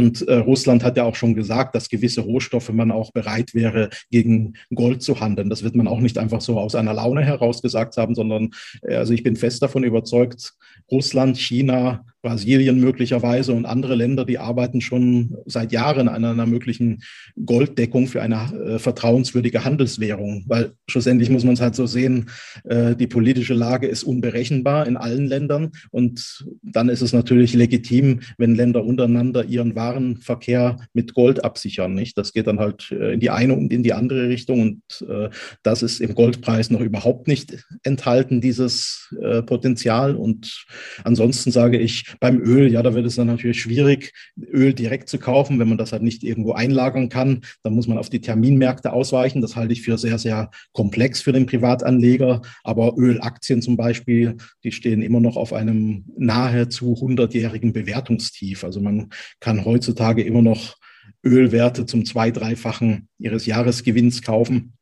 Und 0.01 0.27
äh, 0.29 0.37
Russland 0.37 0.83
hat 0.83 0.97
ja 0.97 1.05
auch 1.05 1.15
schon 1.15 1.35
gesagt, 1.35 1.75
dass 1.75 1.91
gewisse 1.91 2.23
Rohstoffe 2.23 2.73
man 2.73 2.91
auch 2.91 3.13
bereit 3.13 3.55
wäre, 3.55 3.91
gegen 4.11 4.55
Gold 4.75 5.03
zu 5.03 5.21
handeln. 5.21 5.51
Das 5.51 5.63
wird 5.63 5.77
man 5.77 5.87
auch 5.87 6.01
nicht 6.01 6.17
einfach 6.17 6.41
so 6.41 6.59
aus 6.59 6.75
einer 6.75 6.95
Laune 6.95 7.23
heraus 7.23 7.61
gesagt 7.61 7.99
haben, 7.99 8.15
sondern 8.15 8.53
äh, 8.81 8.95
also 8.95 9.13
ich 9.13 9.23
bin 9.23 9.37
fest 9.37 9.63
davon 9.63 9.85
überzeugt, 9.85 10.55
Russland, 10.91 11.37
China, 11.37 12.07
Brasilien 12.23 12.81
möglicherweise 12.81 13.53
und 13.53 13.65
andere 13.65 13.95
Länder, 13.95 14.25
die 14.25 14.39
arbeiten 14.39 14.81
schon 14.81 15.37
seit 15.47 15.73
Jahren 15.73 16.09
an 16.09 16.25
einer 16.25 16.47
möglichen 16.47 17.03
Golddeckung 17.45 18.07
für 18.07 18.21
eine 18.21 18.53
äh, 18.53 18.79
vertrauenswürdige 18.79 19.65
Handelswährung. 19.65 20.45
Weil 20.47 20.73
schlussendlich 20.89 21.31
muss 21.31 21.45
man 21.45 21.55
es 21.55 21.61
halt 21.61 21.75
so 21.75 21.87
sehen, 21.87 22.31
äh, 22.65 22.95
die 22.95 23.07
politische 23.07 23.55
Lage 23.55 23.87
ist 23.87 24.03
unberechenbar 24.03 24.87
in 24.87 24.97
allen 24.97 25.27
Ländern. 25.27 25.71
Und 25.91 26.45
dann 26.63 26.89
ist 26.89 27.01
es 27.01 27.13
natürlich 27.13 27.55
legitim, 27.55 28.21
wenn 28.37 28.55
Länder 28.55 28.85
untereinander 28.85 29.45
ihren 29.45 29.75
Warenverkehr 29.75 30.77
mit 30.93 31.15
Gold 31.15 31.43
absichern. 31.45 31.95
Nicht? 31.95 32.19
Das 32.19 32.33
geht 32.33 32.47
dann 32.47 32.59
halt 32.59 32.91
äh, 32.93 33.15
in 33.15 33.21
die 33.21 33.31
eine 33.31 33.55
und 33.55 33.73
in 33.73 33.83
die 33.83 33.95
andere 33.95 34.29
Richtung. 34.29 34.61
Und 34.61 35.09
äh, 35.09 35.31
das 35.63 35.83
ist 35.83 36.01
im 36.01 36.15
Goldpreis 36.15 36.71
noch 36.71 36.81
überhaupt 36.81 37.29
nicht 37.29 37.65
enthalten, 37.83 38.41
dieses 38.41 39.15
äh, 39.23 39.43
Potenzial. 39.43 40.17
Und 40.17 40.67
ansonsten 41.05 41.51
sage 41.51 41.79
ich, 41.79 42.10
beim 42.19 42.41
Öl, 42.41 42.71
ja, 42.73 42.83
da 42.83 42.95
wird 42.95 43.07
es 43.07 43.17
dann 43.17 43.29
natürlich 43.29 43.61
schwierig, 43.61 44.13
Öl 44.53 44.75
direkt 44.75 45.09
zu 45.09 45.19
kaufen, 45.19 45.59
wenn 45.59 45.69
man 45.69 45.79
das 45.79 45.93
halt 45.93 46.03
nicht 46.03 46.25
irgendwo 46.25 46.53
einlagern 46.53 47.09
kann. 47.09 47.43
Dann 47.63 47.75
muss 47.75 47.87
man 47.87 47.99
auf 47.99 48.11
die 48.11 48.21
Terminmärkte 48.21 48.93
ausweichen. 48.93 49.43
Das 49.43 49.57
halte 49.57 49.73
ich 49.73 49.83
für 49.83 49.99
sehr, 49.99 50.19
sehr 50.19 50.51
komplex 50.73 51.21
für 51.21 51.33
den 51.33 51.47
Privatanleger. 51.47 52.43
Aber 52.65 52.95
Ölaktien 52.97 53.63
zum 53.63 53.77
Beispiel, 53.77 54.37
die 54.65 54.73
stehen 54.73 55.03
immer 55.03 55.21
noch 55.21 55.37
auf 55.37 55.53
einem 55.53 56.05
nahezu 56.17 56.95
100-jährigen 56.95 57.73
Bewertungstief. 57.73 58.65
Also 58.65 58.81
man 58.81 59.11
kann 59.41 59.65
heutzutage 59.65 60.23
immer 60.23 60.43
noch 60.43 60.77
Ölwerte 61.25 61.87
zum 61.87 62.05
zwei-, 62.05 62.31
dreifachen 62.31 63.09
ihres 63.19 63.47
Jahresgewinns 63.47 64.23
kaufen. 64.23 64.75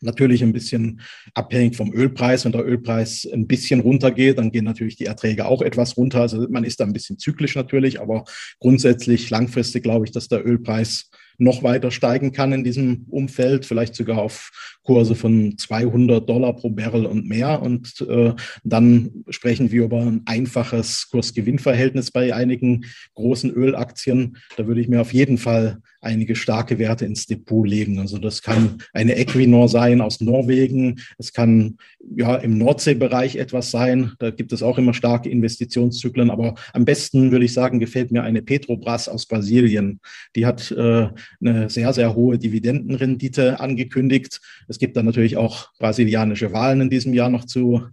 Natürlich 0.00 0.42
ein 0.42 0.52
bisschen 0.52 1.00
abhängig 1.34 1.76
vom 1.76 1.92
Ölpreis. 1.92 2.44
Wenn 2.44 2.52
der 2.52 2.66
Ölpreis 2.66 3.28
ein 3.32 3.46
bisschen 3.46 3.80
runtergeht, 3.80 4.38
dann 4.38 4.52
gehen 4.52 4.64
natürlich 4.64 4.96
die 4.96 5.06
Erträge 5.06 5.46
auch 5.46 5.62
etwas 5.62 5.96
runter. 5.96 6.20
Also 6.20 6.46
man 6.48 6.64
ist 6.64 6.80
da 6.80 6.84
ein 6.84 6.92
bisschen 6.92 7.18
zyklisch 7.18 7.54
natürlich, 7.54 8.00
aber 8.00 8.24
grundsätzlich 8.60 9.30
langfristig 9.30 9.82
glaube 9.82 10.06
ich, 10.06 10.12
dass 10.12 10.28
der 10.28 10.46
Ölpreis 10.46 11.10
noch 11.38 11.62
weiter 11.62 11.92
steigen 11.92 12.32
kann 12.32 12.52
in 12.52 12.64
diesem 12.64 13.06
Umfeld, 13.08 13.64
vielleicht 13.64 13.94
sogar 13.94 14.18
auf 14.18 14.78
Kurse 14.82 15.14
von 15.14 15.56
200 15.56 16.28
Dollar 16.28 16.56
pro 16.56 16.70
Barrel 16.70 17.06
und 17.06 17.28
mehr. 17.28 17.62
Und 17.62 18.04
äh, 18.08 18.34
dann 18.64 19.24
sprechen 19.30 19.70
wir 19.70 19.84
über 19.84 20.00
ein 20.00 20.22
einfaches 20.26 21.08
Kurs-Gewinn-Verhältnis 21.10 22.10
bei 22.10 22.34
einigen 22.34 22.86
großen 23.14 23.52
Ölaktien. 23.52 24.38
Da 24.56 24.66
würde 24.66 24.80
ich 24.80 24.88
mir 24.88 25.00
auf 25.00 25.12
jeden 25.12 25.38
Fall 25.38 25.80
einige 26.00 26.36
starke 26.36 26.78
Werte 26.78 27.04
ins 27.04 27.26
Depot 27.26 27.66
legen. 27.66 27.98
Also 27.98 28.18
das 28.18 28.42
kann 28.42 28.78
eine 28.92 29.16
Equinor 29.16 29.68
sein 29.68 30.00
aus 30.00 30.20
Norwegen. 30.20 31.00
Es 31.18 31.32
kann 31.32 31.78
ja 32.16 32.36
im 32.36 32.58
Nordseebereich 32.58 33.36
etwas 33.36 33.70
sein. 33.70 34.12
Da 34.18 34.30
gibt 34.30 34.52
es 34.52 34.62
auch 34.62 34.78
immer 34.78 34.94
starke 34.94 35.28
Investitionszyklen. 35.28 36.30
Aber 36.30 36.54
am 36.72 36.84
besten 36.84 37.30
würde 37.30 37.44
ich 37.44 37.52
sagen, 37.52 37.80
gefällt 37.80 38.12
mir 38.12 38.22
eine 38.22 38.42
Petrobras 38.42 39.08
aus 39.08 39.26
Brasilien. 39.26 40.00
Die 40.36 40.46
hat 40.46 40.70
äh, 40.70 41.08
eine 41.40 41.68
sehr, 41.70 41.92
sehr 41.92 42.14
hohe 42.14 42.38
Dividendenrendite 42.38 43.60
angekündigt. 43.60 44.40
Es 44.68 44.78
gibt 44.78 44.96
dann 44.96 45.06
natürlich 45.06 45.36
auch 45.36 45.72
brasilianische 45.78 46.52
Wahlen 46.52 46.82
in 46.82 46.90
diesem 46.90 47.14
Jahr 47.14 47.30
noch 47.30 47.44
zu 47.44 47.86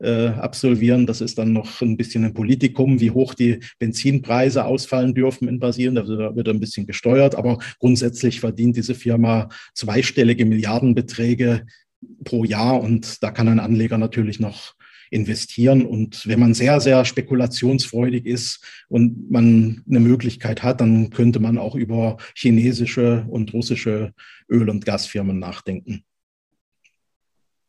äh, 0.00 0.28
absolvieren. 0.28 1.06
Das 1.06 1.20
ist 1.20 1.38
dann 1.38 1.52
noch 1.52 1.80
ein 1.80 1.96
bisschen 1.96 2.24
ein 2.24 2.34
Politikum, 2.34 3.00
wie 3.00 3.10
hoch 3.10 3.34
die 3.34 3.60
Benzinpreise 3.78 4.64
ausfallen 4.64 5.14
dürfen 5.14 5.48
in 5.48 5.58
Brasilien. 5.58 5.94
Da 5.94 6.06
wird 6.06 6.48
ein 6.48 6.60
bisschen 6.60 6.86
gesteuert, 6.86 7.34
aber 7.34 7.58
grundsätzlich 7.78 8.40
verdient 8.40 8.76
diese 8.76 8.94
Firma 8.94 9.48
zweistellige 9.74 10.44
Milliardenbeträge 10.44 11.66
pro 12.24 12.44
Jahr 12.44 12.80
und 12.80 13.22
da 13.22 13.30
kann 13.30 13.48
ein 13.48 13.60
Anleger 13.60 13.98
natürlich 13.98 14.40
noch 14.40 14.74
investieren. 15.10 15.84
Und 15.84 16.26
wenn 16.26 16.40
man 16.40 16.54
sehr, 16.54 16.80
sehr 16.80 17.04
spekulationsfreudig 17.04 18.26
ist 18.26 18.64
und 18.88 19.30
man 19.30 19.82
eine 19.88 20.00
Möglichkeit 20.00 20.62
hat, 20.62 20.80
dann 20.80 21.10
könnte 21.10 21.40
man 21.40 21.58
auch 21.58 21.74
über 21.74 22.16
chinesische 22.34 23.26
und 23.28 23.52
russische 23.52 24.14
Öl- 24.48 24.70
und 24.70 24.84
Gasfirmen 24.84 25.38
nachdenken. 25.38 26.04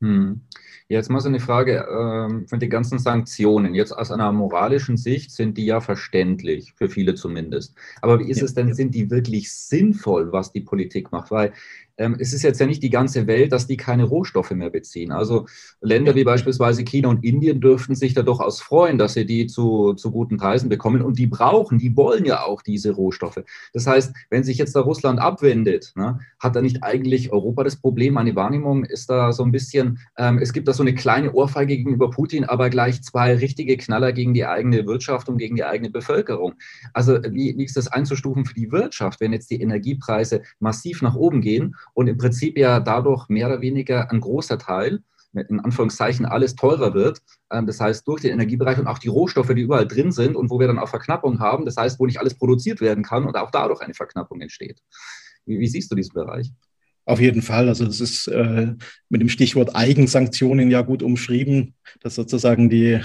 Hm. 0.02 0.42
Jetzt 0.92 1.10
mal 1.10 1.22
so 1.22 1.30
eine 1.30 1.40
Frage 1.40 1.88
ähm, 1.90 2.48
von 2.50 2.60
den 2.60 2.70
ganzen 2.70 3.00
Sanktionen. 3.00 3.74
Jetzt 3.74 3.94
aus 3.94 4.12
einer 4.12 4.30
moralischen 4.34 4.98
Sicht 4.98 5.32
sind 5.32 5.58
die 5.58 5.66
ja 5.66 5.80
verständlich, 5.80 6.74
für 6.76 6.90
viele 6.90 7.16
zumindest. 7.16 7.76
Aber 8.02 8.20
wie 8.20 8.30
ist 8.30 8.40
ja, 8.40 8.44
es 8.44 8.56
denn, 8.56 8.68
ja. 8.68 8.74
sind 8.74 8.94
die 8.94 9.10
wirklich 9.10 9.54
sinnvoll, 9.54 10.34
was 10.34 10.52
die 10.52 10.60
Politik 10.60 11.14
macht? 11.14 11.32
Weil 11.32 11.54
ähm, 12.02 12.16
es 12.20 12.34
ist 12.34 12.42
jetzt 12.42 12.60
ja 12.60 12.66
nicht 12.66 12.82
die 12.82 12.90
ganze 12.90 13.28
Welt, 13.28 13.52
dass 13.52 13.68
die 13.68 13.78
keine 13.78 14.04
Rohstoffe 14.04 14.52
mehr 14.52 14.72
beziehen. 14.72 15.12
Also 15.12 15.46
Länder 15.82 16.16
wie 16.16 16.24
beispielsweise 16.24 16.84
China 16.84 17.10
und 17.10 17.24
Indien 17.24 17.62
dürften 17.62 17.96
sich 17.96 18.14
da 18.14 18.24
durchaus 18.24 18.60
freuen, 18.60 18.98
dass 18.98 19.14
sie 19.14 19.26
die 19.26 19.46
zu, 19.46 19.94
zu 19.94 20.12
guten 20.12 20.38
Preisen 20.38 20.68
bekommen. 20.68 21.02
Und 21.02 21.20
die 21.20 21.28
brauchen, 21.28 21.78
die 21.78 21.96
wollen 21.96 22.26
ja 22.26 22.44
auch 22.44 22.62
diese 22.64 22.92
Rohstoffe. 22.92 23.44
Das 23.74 23.86
heißt, 23.86 24.14
wenn 24.30 24.44
sich 24.44 24.58
jetzt 24.58 24.76
da 24.76 24.82
Russland 24.82 25.20
abwendet, 25.20 25.94
ne, 25.96 26.20
hat 26.40 26.56
da 26.56 26.62
nicht 26.62 26.84
eigentlich 26.84 27.32
Europa 27.32 27.64
das 27.64 27.76
Problem? 27.76 28.16
Meine 28.16 28.36
Wahrnehmung 28.36 28.84
ist 28.84 29.10
da 29.10 29.32
so 29.32 29.44
ein 29.44 29.52
bisschen, 29.52 30.00
ähm, 30.18 30.40
es 30.40 30.54
gibt 30.54 30.68
da 30.68 30.74
so 30.74 30.84
eine 30.84 30.96
kleine 30.96 31.34
Ohrfeige 31.34 31.78
gegenüber 31.78 32.10
Putin, 32.10 32.46
aber 32.46 32.70
gleich 32.70 33.04
zwei 33.04 33.36
richtige 33.36 33.78
Knaller 33.78 34.12
gegen 34.12 34.34
die 34.34 34.46
eigene 34.46 34.88
Wirtschaft 34.88 35.30
und 35.30 35.38
gegen 35.38 35.56
die 35.56 35.64
eigene 35.64 35.92
Bevölkerung. 35.92 36.56
Also 36.94 37.20
wie, 37.30 37.56
wie 37.58 37.64
ist 37.64 37.78
das 37.78 37.88
einzustufen 37.88 38.46
für 38.46 38.56
die 38.56 38.72
Wirtschaft, 38.72 39.22
wenn 39.22 39.34
jetzt 39.34 39.52
die 39.52 39.62
Energiepreise 39.62 40.42
massiv 40.60 41.02
nach 41.02 41.16
oben 41.16 41.42
gehen 41.42 41.76
und 41.94 42.08
im 42.08 42.18
Prinzip 42.18 42.58
ja 42.58 42.80
dadurch 42.80 43.30
mehr 43.30 43.48
oder 43.48 43.62
weniger 43.62 44.10
ein 44.12 44.22
großer 44.22 44.58
Teil, 44.58 45.04
in 45.34 45.60
Anführungszeichen 45.60 46.26
alles 46.26 46.56
teurer 46.56 46.94
wird. 46.94 47.22
Ähm, 47.52 47.66
das 47.66 47.80
heißt, 47.80 48.08
durch 48.08 48.22
den 48.22 48.32
Energiebereich 48.32 48.78
und 48.78 48.88
auch 48.88 49.00
die 49.00 49.08
Rohstoffe, 49.08 49.54
die 49.54 49.62
überall 49.62 49.88
drin 49.88 50.12
sind 50.12 50.36
und 50.36 50.50
wo 50.50 50.60
wir 50.60 50.68
dann 50.68 50.80
auch 50.80 50.90
Verknappung 50.90 51.40
haben, 51.40 51.66
das 51.66 51.78
heißt, 51.78 52.00
wo 52.00 52.06
nicht 52.06 52.20
alles 52.20 52.36
produziert 52.36 52.82
werden 52.82 53.04
kann 53.04 53.26
und 53.26 53.38
auch 53.38 53.52
dadurch 53.52 53.82
eine 53.82 53.94
Verknappung 53.94 54.42
entsteht. 54.42 54.82
Wie, 55.46 55.60
wie 55.60 55.68
siehst 55.68 55.92
du 55.92 55.96
diesen 55.96 56.14
Bereich? 56.14 56.52
Auf 57.06 57.20
jeden 57.20 57.42
Fall. 57.42 57.68
Also 57.68 57.86
das 57.86 58.00
ist 58.00 58.28
äh, 58.28 58.74
mit 59.10 59.22
dem 59.22 59.30
Stichwort 59.30 59.76
Eigensanktionen 59.76 60.70
ja 60.70 60.82
gut 60.82 61.04
umschrieben, 61.04 61.74
dass 62.02 62.16
sozusagen 62.16 62.70
die 62.70 63.00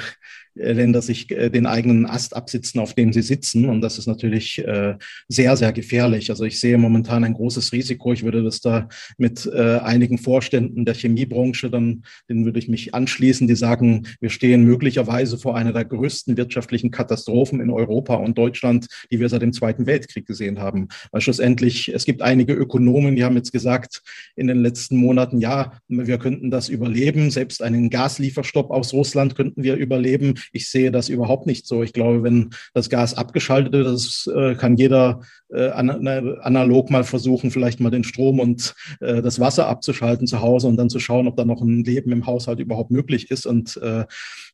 äh, 0.58 0.72
Länder 0.72 1.02
sich 1.02 1.30
äh, 1.30 1.50
den 1.50 1.66
eigenen 1.66 2.06
Ast 2.06 2.34
absitzen, 2.34 2.80
auf 2.80 2.94
dem 2.94 3.12
sie 3.12 3.22
sitzen. 3.22 3.66
Und 3.66 3.80
das 3.80 3.98
ist 3.98 4.06
natürlich 4.06 4.58
äh, 4.58 4.96
sehr, 5.28 5.56
sehr 5.56 5.72
gefährlich. 5.72 6.30
Also 6.30 6.44
ich 6.44 6.60
sehe 6.60 6.78
momentan 6.78 7.24
ein 7.24 7.34
großes 7.34 7.72
Risiko. 7.72 8.12
Ich 8.12 8.24
würde 8.24 8.42
das 8.42 8.60
da 8.60 8.88
mit 9.18 9.46
einigen 9.46 10.18
Vorständen 10.18 10.84
der 10.84 10.94
Chemiebranche, 10.94 11.70
dann, 11.70 12.04
denen 12.28 12.44
würde 12.44 12.58
ich 12.58 12.68
mich 12.68 12.94
anschließen, 12.94 13.46
die 13.46 13.54
sagen, 13.54 14.06
wir 14.20 14.30
stehen 14.30 14.64
möglicherweise 14.64 15.38
vor 15.38 15.56
einer 15.56 15.72
der 15.72 15.84
größten 15.84 16.36
wirtschaftlichen 16.36 16.90
Katastrophen 16.90 17.60
in 17.60 17.70
Europa 17.70 18.14
und 18.14 18.36
Deutschland, 18.38 18.86
die 19.10 19.20
wir 19.20 19.28
seit 19.28 19.42
dem 19.42 19.52
Zweiten 19.52 19.86
Weltkrieg 19.86 20.26
gesehen 20.26 20.58
haben. 20.58 20.88
Weil 21.10 21.20
schlussendlich, 21.20 21.92
es 21.92 22.04
gibt 22.04 22.22
einige 22.22 22.52
Ökonomen, 22.54 23.16
die 23.16 23.24
haben 23.24 23.36
jetzt 23.36 23.52
gesagt 23.52 23.85
in 24.34 24.46
den 24.46 24.58
letzten 24.62 24.96
Monaten, 24.96 25.40
ja, 25.40 25.72
wir 25.88 26.18
könnten 26.18 26.50
das 26.50 26.68
überleben. 26.68 27.30
Selbst 27.30 27.62
einen 27.62 27.90
Gaslieferstopp 27.90 28.70
aus 28.70 28.92
Russland 28.92 29.34
könnten 29.34 29.62
wir 29.62 29.76
überleben. 29.76 30.34
Ich 30.52 30.68
sehe 30.68 30.90
das 30.90 31.08
überhaupt 31.08 31.46
nicht 31.46 31.66
so. 31.66 31.82
Ich 31.82 31.92
glaube, 31.92 32.22
wenn 32.22 32.50
das 32.74 32.90
Gas 32.90 33.14
abgeschaltet 33.14 33.74
ist, 33.74 34.26
das 34.26 34.34
äh, 34.34 34.54
kann 34.54 34.76
jeder 34.76 35.20
äh, 35.52 35.68
analog 35.68 36.90
mal 36.90 37.04
versuchen, 37.04 37.50
vielleicht 37.50 37.80
mal 37.80 37.90
den 37.90 38.04
Strom 38.04 38.40
und 38.40 38.74
äh, 39.00 39.22
das 39.22 39.40
Wasser 39.40 39.68
abzuschalten 39.68 40.26
zu 40.26 40.40
Hause 40.40 40.68
und 40.68 40.76
dann 40.76 40.90
zu 40.90 40.98
schauen, 40.98 41.28
ob 41.28 41.36
da 41.36 41.44
noch 41.44 41.60
ein 41.60 41.84
Leben 41.84 42.12
im 42.12 42.26
Haushalt 42.26 42.60
überhaupt 42.60 42.90
möglich 42.90 43.30
ist. 43.30 43.46
Und 43.46 43.76
äh, 43.78 44.04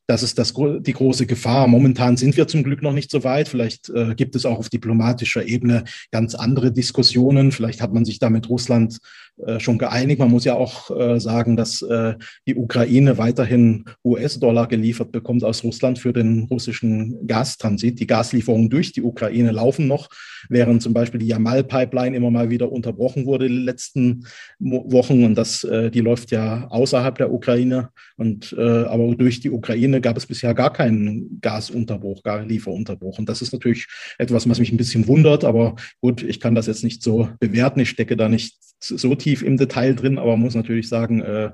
das 0.07 0.21
ist 0.21 0.37
das, 0.37 0.53
die 0.53 0.93
große 0.93 1.25
Gefahr. 1.25 1.67
Momentan 1.67 2.17
sind 2.17 2.35
wir 2.35 2.47
zum 2.47 2.63
Glück 2.63 2.81
noch 2.81 2.93
nicht 2.93 3.09
so 3.09 3.23
weit. 3.23 3.47
Vielleicht 3.47 3.89
äh, 3.89 4.15
gibt 4.15 4.35
es 4.35 4.45
auch 4.45 4.59
auf 4.59 4.69
diplomatischer 4.69 5.45
Ebene 5.45 5.85
ganz 6.11 6.35
andere 6.35 6.71
Diskussionen. 6.71 7.51
Vielleicht 7.51 7.81
hat 7.81 7.93
man 7.93 8.03
sich 8.03 8.19
da 8.19 8.29
mit 8.29 8.49
Russland 8.49 8.97
äh, 8.97 9.22
schon 9.57 9.77
geeinigt. 9.77 10.19
Man 10.19 10.31
muss 10.31 10.45
ja 10.45 10.55
auch 10.55 10.91
äh, 10.91 11.19
sagen, 11.19 11.57
dass 11.57 11.81
äh, 11.81 12.15
die 12.47 12.55
Ukraine 12.55 13.17
weiterhin 13.17 13.85
US-Dollar 14.03 14.67
geliefert 14.67 15.11
bekommt 15.11 15.43
aus 15.43 15.63
Russland 15.63 15.99
für 15.99 16.13
den 16.13 16.43
russischen 16.43 17.25
Gastransit. 17.27 17.99
Die 17.99 18.07
Gaslieferungen 18.07 18.69
durch 18.69 18.91
die 18.91 19.01
Ukraine 19.01 19.51
laufen 19.51 19.87
noch, 19.87 20.09
während 20.49 20.81
zum 20.81 20.93
Beispiel 20.93 21.19
die 21.19 21.27
Jamal-Pipeline 21.27 22.15
immer 22.15 22.31
mal 22.31 22.49
wieder 22.49 22.71
unterbrochen 22.71 23.25
wurde 23.25 23.47
in 23.47 23.53
den 23.53 23.63
letzten 23.63 24.25
Wochen. 24.59 25.23
Und 25.23 25.35
das, 25.35 25.63
äh, 25.63 25.89
die 25.89 26.01
läuft 26.01 26.31
ja 26.31 26.67
außerhalb 26.67 27.17
der 27.17 27.33
Ukraine. 27.33 27.89
Und, 28.17 28.55
äh, 28.57 28.61
aber 28.61 29.15
durch 29.15 29.39
die 29.39 29.49
Ukraine 29.49 30.01
gab 30.01 30.17
es 30.17 30.25
bisher 30.25 30.53
gar 30.53 30.71
keinen 30.71 31.39
Gasunterbruch, 31.41 32.23
gar 32.23 32.45
Lieferunterbruch. 32.45 33.19
Und 33.19 33.29
das 33.29 33.41
ist 33.41 33.53
natürlich 33.53 33.87
etwas, 34.17 34.47
was 34.47 34.59
mich 34.59 34.71
ein 34.71 34.77
bisschen 34.77 35.07
wundert. 35.07 35.43
Aber 35.43 35.75
gut, 36.01 36.23
ich 36.23 36.39
kann 36.39 36.55
das 36.55 36.67
jetzt 36.67 36.83
nicht 36.83 37.01
so 37.01 37.29
bewerten. 37.39 37.79
Ich 37.79 37.89
stecke 37.89 38.15
da 38.15 38.29
nicht 38.29 38.55
so 38.83 39.15
tief 39.15 39.41
im 39.41 39.57
Detail 39.57 39.95
drin, 39.95 40.17
aber 40.17 40.37
muss 40.37 40.55
natürlich 40.55 40.89
sagen, 40.89 41.21
äh, 41.21 41.51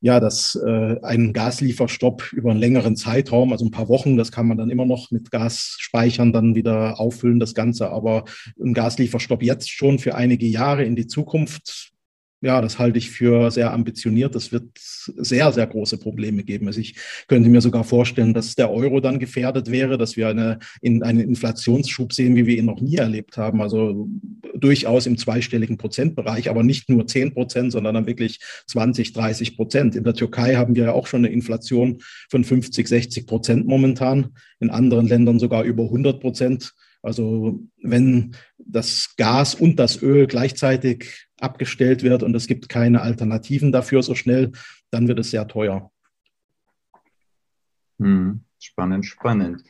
ja, 0.00 0.18
dass 0.18 0.56
äh, 0.56 0.96
ein 1.02 1.32
Gaslieferstopp 1.32 2.32
über 2.32 2.50
einen 2.50 2.60
längeren 2.60 2.96
Zeitraum, 2.96 3.52
also 3.52 3.64
ein 3.64 3.70
paar 3.70 3.88
Wochen, 3.88 4.16
das 4.16 4.32
kann 4.32 4.48
man 4.48 4.58
dann 4.58 4.68
immer 4.68 4.84
noch 4.84 5.12
mit 5.12 5.30
Gasspeichern 5.30 6.32
dann 6.32 6.56
wieder 6.56 6.98
auffüllen, 6.98 7.38
das 7.38 7.54
Ganze. 7.54 7.90
Aber 7.90 8.24
ein 8.60 8.74
Gaslieferstopp 8.74 9.42
jetzt 9.42 9.70
schon 9.70 10.00
für 10.00 10.16
einige 10.16 10.46
Jahre 10.46 10.84
in 10.84 10.96
die 10.96 11.06
Zukunft, 11.06 11.92
ja, 12.42 12.60
das 12.60 12.80
halte 12.80 12.98
ich 12.98 13.10
für 13.10 13.52
sehr 13.52 13.72
ambitioniert. 13.72 14.34
Das 14.34 14.50
wird 14.50 14.64
sehr, 14.76 15.52
sehr 15.52 15.66
große 15.66 15.96
Probleme 15.96 16.42
geben. 16.42 16.66
Also 16.66 16.80
ich 16.80 16.96
könnte 17.28 17.48
mir 17.48 17.60
sogar 17.60 17.84
vorstellen, 17.84 18.34
dass 18.34 18.56
der 18.56 18.70
Euro 18.70 19.00
dann 19.00 19.20
gefährdet 19.20 19.70
wäre, 19.70 19.96
dass 19.96 20.16
wir 20.16 20.28
eine, 20.28 20.58
in, 20.80 21.04
einen 21.04 21.20
Inflationsschub 21.20 22.12
sehen, 22.12 22.34
wie 22.34 22.46
wir 22.46 22.58
ihn 22.58 22.64
noch 22.64 22.80
nie 22.80 22.96
erlebt 22.96 23.36
haben. 23.36 23.62
Also 23.62 24.08
durchaus 24.54 25.06
im 25.06 25.16
zweistelligen 25.16 25.78
Prozentbereich, 25.78 26.50
aber 26.50 26.64
nicht 26.64 26.90
nur 26.90 27.06
10 27.06 27.32
Prozent, 27.32 27.70
sondern 27.70 27.94
dann 27.94 28.06
wirklich 28.06 28.40
20, 28.66 29.12
30 29.12 29.56
Prozent. 29.56 29.94
In 29.94 30.02
der 30.02 30.14
Türkei 30.14 30.56
haben 30.56 30.74
wir 30.74 30.86
ja 30.86 30.92
auch 30.92 31.06
schon 31.06 31.24
eine 31.24 31.32
Inflation 31.32 32.02
von 32.28 32.42
50, 32.42 32.88
60 32.88 33.26
Prozent 33.28 33.66
momentan. 33.68 34.30
In 34.58 34.70
anderen 34.70 35.06
Ländern 35.06 35.38
sogar 35.38 35.62
über 35.62 35.84
100 35.84 36.20
Prozent. 36.20 36.74
Also 37.02 37.60
wenn 37.82 38.34
das 38.58 39.14
Gas 39.16 39.54
und 39.54 39.76
das 39.76 40.02
Öl 40.02 40.26
gleichzeitig 40.26 41.28
abgestellt 41.42 42.02
wird 42.02 42.22
und 42.22 42.34
es 42.34 42.46
gibt 42.46 42.68
keine 42.68 43.02
Alternativen 43.02 43.72
dafür 43.72 44.02
so 44.02 44.14
schnell, 44.14 44.52
dann 44.90 45.08
wird 45.08 45.18
es 45.18 45.30
sehr 45.30 45.46
teuer. 45.48 45.90
Hm, 47.98 48.44
spannend, 48.58 49.06
spannend. 49.06 49.62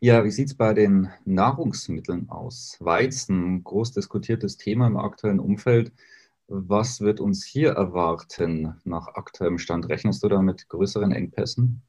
Ja, 0.00 0.24
wie 0.24 0.30
sieht 0.30 0.48
es 0.48 0.54
bei 0.54 0.74
den 0.74 1.08
Nahrungsmitteln 1.24 2.28
aus? 2.28 2.76
Weizen, 2.80 3.64
groß 3.64 3.92
diskutiertes 3.92 4.56
Thema 4.56 4.86
im 4.86 4.96
aktuellen 4.96 5.40
Umfeld. 5.40 5.92
Was 6.48 7.00
wird 7.00 7.20
uns 7.20 7.44
hier 7.44 7.72
erwarten 7.72 8.74
nach 8.84 9.08
aktuellem 9.08 9.58
Stand? 9.58 9.88
Rechnest 9.88 10.22
du 10.22 10.28
da 10.28 10.40
mit 10.40 10.68
größeren 10.68 11.12
Engpässen? 11.12 11.82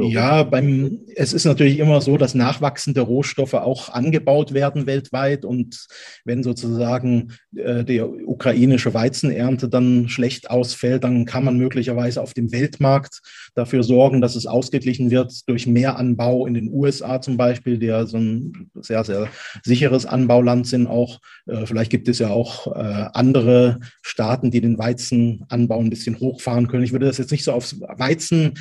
Ja, 0.00 0.44
beim, 0.44 1.00
es 1.16 1.32
ist 1.32 1.44
natürlich 1.44 1.80
immer 1.80 2.00
so, 2.00 2.16
dass 2.16 2.34
nachwachsende 2.34 3.00
Rohstoffe 3.00 3.54
auch 3.54 3.88
angebaut 3.88 4.54
werden 4.54 4.86
weltweit. 4.86 5.44
Und 5.44 5.86
wenn 6.24 6.44
sozusagen 6.44 7.32
äh, 7.56 7.84
die 7.84 8.00
ukrainische 8.00 8.94
Weizenernte 8.94 9.68
dann 9.68 10.08
schlecht 10.08 10.50
ausfällt, 10.50 11.02
dann 11.02 11.24
kann 11.24 11.44
man 11.44 11.58
möglicherweise 11.58 12.22
auf 12.22 12.32
dem 12.32 12.52
Weltmarkt 12.52 13.20
dafür 13.56 13.82
sorgen, 13.82 14.20
dass 14.20 14.36
es 14.36 14.46
ausgeglichen 14.46 15.10
wird 15.10 15.48
durch 15.48 15.66
mehr 15.66 15.98
Anbau 15.98 16.46
in 16.46 16.54
den 16.54 16.72
USA 16.72 17.20
zum 17.20 17.36
Beispiel, 17.36 17.78
die 17.78 17.86
ja 17.86 18.06
so 18.06 18.18
ein 18.18 18.70
sehr, 18.74 19.02
sehr 19.02 19.28
sicheres 19.64 20.06
Anbauland 20.06 20.68
sind 20.68 20.86
auch. 20.86 21.18
Äh, 21.46 21.66
vielleicht 21.66 21.90
gibt 21.90 22.08
es 22.08 22.20
ja 22.20 22.30
auch 22.30 22.68
äh, 22.68 23.08
andere 23.14 23.80
Staaten, 24.02 24.52
die 24.52 24.60
den 24.60 24.78
Weizenanbau 24.78 25.80
ein 25.80 25.90
bisschen 25.90 26.20
hochfahren 26.20 26.68
können. 26.68 26.84
Ich 26.84 26.92
würde 26.92 27.06
das 27.06 27.18
jetzt 27.18 27.32
nicht 27.32 27.42
so 27.42 27.52
aufs 27.52 27.80
Weizen 27.80 28.54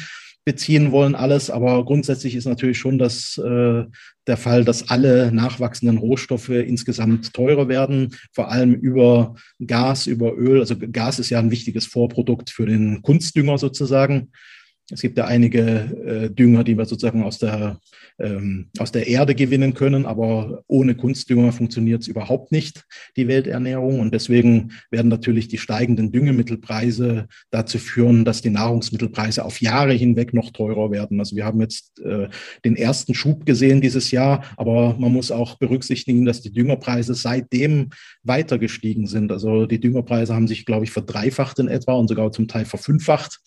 beziehen 0.48 0.94
wollen, 0.94 1.14
alles. 1.14 1.50
Aber 1.50 1.84
grundsätzlich 1.84 2.34
ist 2.34 2.46
natürlich 2.46 2.78
schon 2.78 2.98
das, 2.98 3.38
äh, 3.38 3.84
der 4.28 4.38
Fall, 4.38 4.64
dass 4.64 4.88
alle 4.88 5.30
nachwachsenden 5.30 5.98
Rohstoffe 5.98 6.48
insgesamt 6.48 7.34
teurer 7.34 7.68
werden, 7.68 8.16
vor 8.32 8.50
allem 8.50 8.74
über 8.74 9.36
Gas, 9.66 10.08
über 10.08 10.38
Öl. 10.38 10.62
Also 10.62 10.76
Gas 10.78 11.20
ist 11.20 11.32
ja 11.32 11.40
ein 11.40 11.52
wichtiges 11.52 11.86
Vorprodukt 11.86 12.50
für 12.50 12.66
den 12.66 13.02
Kunstdünger 13.02 13.58
sozusagen. 13.58 14.32
Es 14.90 15.02
gibt 15.02 15.18
ja 15.18 15.26
einige 15.26 15.62
äh, 15.62 16.30
Dünger, 16.30 16.64
die 16.64 16.78
wir 16.78 16.86
sozusagen 16.86 17.24
aus 17.24 17.40
der, 17.40 17.78
ähm, 18.20 18.68
aus 18.80 18.94
der 18.94 19.08
Erde 19.08 19.36
gewinnen 19.36 19.74
können, 19.74 20.06
aber 20.06 20.64
ohne 20.68 20.96
Kunstdünger 20.96 21.52
funktioniert 21.52 22.04
es 22.04 22.08
überhaupt 22.08 22.54
nicht, 22.54 22.86
die 23.18 23.28
Welternährung. 23.28 24.00
Und 24.00 24.14
deswegen 24.14 24.72
werden 24.90 25.10
natürlich 25.10 25.50
die 25.50 25.58
steigenden 25.58 26.14
Düngemittelpreise 26.14 27.28
dazu 27.50 27.80
führen, 27.80 28.24
dass 28.24 28.42
die 28.42 28.50
Nahrungsmittelpreise 28.50 29.44
auf 29.44 29.60
Jahre 29.60 29.92
hinweg 29.92 30.34
noch 30.34 30.52
teurer 30.52 30.90
werden. 30.90 31.20
Also 31.20 31.36
wir 31.36 31.44
haben 31.44 31.60
jetzt 31.60 32.00
äh, 32.00 32.30
den 32.64 32.78
ersten 32.78 33.14
Schub 33.14 33.46
gesehen 33.46 33.82
dieses 33.82 34.12
Jahr, 34.12 34.46
aber 34.56 34.96
man 34.98 35.12
muss 35.12 35.32
auch 35.32 35.58
berücksichtigen, 35.58 36.24
dass 36.24 36.42
die 36.42 36.54
Düngerpreise 36.54 37.14
seitdem 37.14 37.90
weiter 38.24 38.58
gestiegen 38.58 39.06
sind. 39.06 39.34
Also 39.34 39.66
die 39.66 39.82
Düngerpreise 39.82 40.34
haben 40.34 40.48
sich, 40.48 40.66
glaube 40.66 40.86
ich, 40.86 40.92
verdreifacht 40.92 41.60
in 41.60 41.68
etwa 41.68 41.96
und 41.96 42.08
sogar 42.08 42.32
zum 42.32 42.48
Teil 42.48 42.64
verfünffacht. 42.64 43.40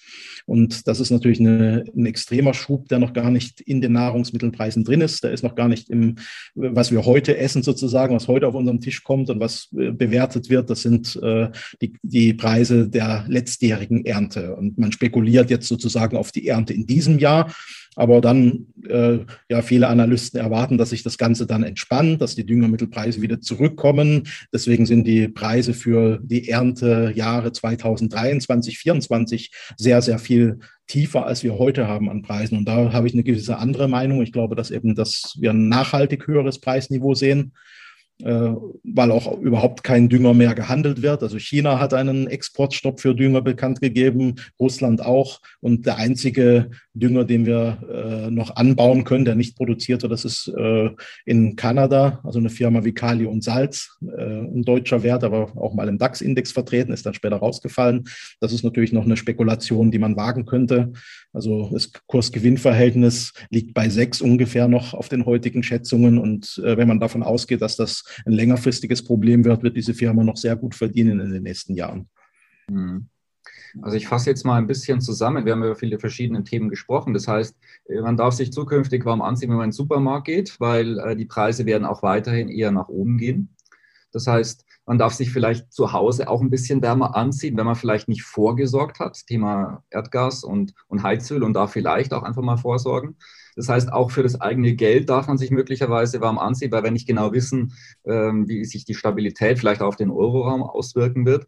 Und 0.46 0.86
das 0.86 1.00
ist 1.00 1.10
natürlich 1.10 1.29
eine, 1.38 1.84
ein 1.94 2.06
extremer 2.06 2.54
Schub, 2.54 2.88
der 2.88 2.98
noch 2.98 3.12
gar 3.12 3.30
nicht 3.30 3.60
in 3.60 3.80
den 3.80 3.92
Nahrungsmittelpreisen 3.92 4.82
drin 4.84 5.00
ist. 5.00 5.22
Der 5.22 5.30
ist 5.30 5.44
noch 5.44 5.54
gar 5.54 5.68
nicht 5.68 5.90
im, 5.90 6.16
was 6.54 6.90
wir 6.90 7.04
heute 7.04 7.36
essen 7.36 7.62
sozusagen, 7.62 8.14
was 8.14 8.26
heute 8.26 8.48
auf 8.48 8.54
unserem 8.54 8.80
Tisch 8.80 9.04
kommt 9.04 9.30
und 9.30 9.38
was 9.38 9.68
äh, 9.76 9.92
bewertet 9.92 10.50
wird. 10.50 10.70
Das 10.70 10.82
sind 10.82 11.14
äh, 11.22 11.50
die, 11.80 11.92
die 12.02 12.34
Preise 12.34 12.88
der 12.88 13.24
letztjährigen 13.28 14.04
Ernte. 14.04 14.56
Und 14.56 14.78
man 14.78 14.90
spekuliert 14.90 15.50
jetzt 15.50 15.68
sozusagen 15.68 16.16
auf 16.16 16.32
die 16.32 16.48
Ernte 16.48 16.72
in 16.72 16.86
diesem 16.86 17.18
Jahr. 17.18 17.52
Aber 17.96 18.20
dann, 18.20 18.66
äh, 18.88 19.18
ja, 19.48 19.62
viele 19.62 19.88
Analysten 19.88 20.40
erwarten, 20.40 20.78
dass 20.78 20.90
sich 20.90 21.02
das 21.02 21.18
Ganze 21.18 21.46
dann 21.46 21.64
entspannt, 21.64 22.22
dass 22.22 22.36
die 22.36 22.46
Düngermittelpreise 22.46 23.20
wieder 23.20 23.40
zurückkommen. 23.40 24.28
Deswegen 24.52 24.86
sind 24.86 25.06
die 25.06 25.28
Preise 25.28 25.74
für 25.74 26.20
die 26.22 26.48
Erntejahre 26.48 27.52
2023, 27.52 28.46
2024 28.46 29.50
sehr, 29.76 30.02
sehr 30.02 30.18
viel 30.18 30.60
tiefer, 30.86 31.26
als 31.26 31.42
wir 31.42 31.58
heute 31.58 31.88
haben 31.88 32.08
an 32.08 32.22
Preisen. 32.22 32.58
Und 32.58 32.66
da 32.66 32.92
habe 32.92 33.06
ich 33.06 33.12
eine 33.12 33.24
gewisse 33.24 33.58
andere 33.58 33.88
Meinung. 33.88 34.22
Ich 34.22 34.32
glaube, 34.32 34.54
dass 34.54 34.70
eben, 34.70 34.94
dass 34.94 35.36
wir 35.38 35.50
ein 35.50 35.68
nachhaltig 35.68 36.26
höheres 36.26 36.60
Preisniveau 36.60 37.14
sehen 37.14 37.52
weil 38.22 39.10
auch 39.10 39.38
überhaupt 39.40 39.84
kein 39.84 40.08
Dünger 40.08 40.34
mehr 40.34 40.54
gehandelt 40.54 41.02
wird. 41.02 41.22
Also 41.22 41.38
China 41.38 41.78
hat 41.78 41.94
einen 41.94 42.26
Exportstopp 42.26 43.00
für 43.00 43.14
Dünger 43.14 43.42
bekannt 43.42 43.80
gegeben, 43.80 44.36
Russland 44.58 45.04
auch. 45.04 45.40
Und 45.60 45.86
der 45.86 45.96
einzige 45.96 46.70
Dünger, 46.94 47.24
den 47.24 47.46
wir 47.46 47.78
äh, 47.88 48.30
noch 48.30 48.56
anbauen 48.56 49.04
können, 49.04 49.24
der 49.24 49.36
nicht 49.36 49.56
produziert 49.56 50.02
wird, 50.02 50.12
das 50.12 50.24
ist 50.24 50.48
äh, 50.48 50.90
in 51.24 51.56
Kanada, 51.56 52.20
also 52.24 52.38
eine 52.38 52.50
Firma 52.50 52.84
wie 52.84 52.92
Kali 52.92 53.26
und 53.26 53.44
Salz, 53.44 53.96
äh, 54.02 54.40
ein 54.40 54.62
deutscher 54.62 55.02
Wert, 55.02 55.24
aber 55.24 55.56
auch 55.56 55.74
mal 55.74 55.88
im 55.88 55.98
DAX-Index 55.98 56.52
vertreten, 56.52 56.92
ist 56.92 57.06
dann 57.06 57.14
später 57.14 57.36
rausgefallen. 57.36 58.04
Das 58.40 58.52
ist 58.52 58.64
natürlich 58.64 58.92
noch 58.92 59.04
eine 59.04 59.16
Spekulation, 59.16 59.90
die 59.90 59.98
man 59.98 60.16
wagen 60.16 60.46
könnte. 60.46 60.92
Also 61.32 61.70
das 61.72 61.92
Kurs-Gewinn-Verhältnis 62.06 63.32
liegt 63.50 63.72
bei 63.72 63.88
sechs 63.88 64.20
ungefähr 64.20 64.66
noch 64.66 64.94
auf 64.94 65.08
den 65.08 65.26
heutigen 65.26 65.62
Schätzungen. 65.62 66.18
Und 66.18 66.60
äh, 66.64 66.76
wenn 66.76 66.88
man 66.88 67.00
davon 67.00 67.22
ausgeht, 67.22 67.62
dass 67.62 67.76
das 67.76 68.04
ein 68.24 68.32
längerfristiges 68.32 69.04
Problem 69.04 69.44
wird, 69.44 69.62
wird 69.62 69.76
diese 69.76 69.94
Firma 69.94 70.24
noch 70.24 70.36
sehr 70.36 70.56
gut 70.56 70.74
verdienen 70.74 71.20
in 71.20 71.32
den 71.32 71.42
nächsten 71.42 71.74
Jahren. 71.74 72.08
Mhm. 72.68 73.08
Also 73.82 73.96
ich 73.96 74.08
fasse 74.08 74.30
jetzt 74.30 74.44
mal 74.44 74.56
ein 74.56 74.66
bisschen 74.66 75.00
zusammen. 75.00 75.44
Wir 75.44 75.52
haben 75.52 75.62
über 75.62 75.76
viele 75.76 75.98
verschiedene 75.98 76.42
Themen 76.44 76.68
gesprochen. 76.68 77.14
Das 77.14 77.28
heißt, 77.28 77.56
äh, 77.88 78.00
man 78.00 78.16
darf 78.16 78.34
sich 78.34 78.52
zukünftig 78.52 79.04
warm 79.04 79.22
anziehen, 79.22 79.50
wenn 79.50 79.56
man 79.56 79.64
in 79.64 79.70
den 79.70 79.76
Supermarkt 79.76 80.26
geht, 80.26 80.58
weil 80.58 80.98
äh, 80.98 81.16
die 81.16 81.26
Preise 81.26 81.66
werden 81.66 81.84
auch 81.84 82.02
weiterhin 82.02 82.48
eher 82.48 82.72
nach 82.72 82.88
oben 82.88 83.18
gehen. 83.18 83.54
Das 84.12 84.26
heißt, 84.26 84.64
man 84.86 84.98
darf 84.98 85.14
sich 85.14 85.30
vielleicht 85.30 85.72
zu 85.72 85.92
Hause 85.92 86.28
auch 86.28 86.40
ein 86.40 86.50
bisschen 86.50 86.82
wärmer 86.82 87.14
anziehen, 87.14 87.56
wenn 87.56 87.66
man 87.66 87.76
vielleicht 87.76 88.08
nicht 88.08 88.24
vorgesorgt 88.24 88.98
hat, 88.98 89.24
Thema 89.26 89.84
Erdgas 89.90 90.42
und, 90.42 90.74
und 90.88 91.04
Heizöl 91.04 91.44
und 91.44 91.54
da 91.54 91.68
vielleicht 91.68 92.12
auch 92.12 92.24
einfach 92.24 92.42
mal 92.42 92.56
vorsorgen. 92.56 93.16
Das 93.60 93.68
heißt, 93.68 93.92
auch 93.92 94.10
für 94.10 94.22
das 94.22 94.40
eigene 94.40 94.72
Geld 94.74 95.10
darf 95.10 95.28
man 95.28 95.36
sich 95.36 95.50
möglicherweise 95.50 96.22
warm 96.22 96.38
anziehen, 96.38 96.72
weil 96.72 96.82
wir 96.82 96.90
nicht 96.90 97.06
genau 97.06 97.34
wissen, 97.34 97.74
ähm, 98.06 98.48
wie 98.48 98.64
sich 98.64 98.86
die 98.86 98.94
Stabilität 98.94 99.58
vielleicht 99.58 99.82
auf 99.82 99.96
den 99.96 100.10
Euroraum 100.10 100.62
auswirken 100.62 101.26
wird. 101.26 101.46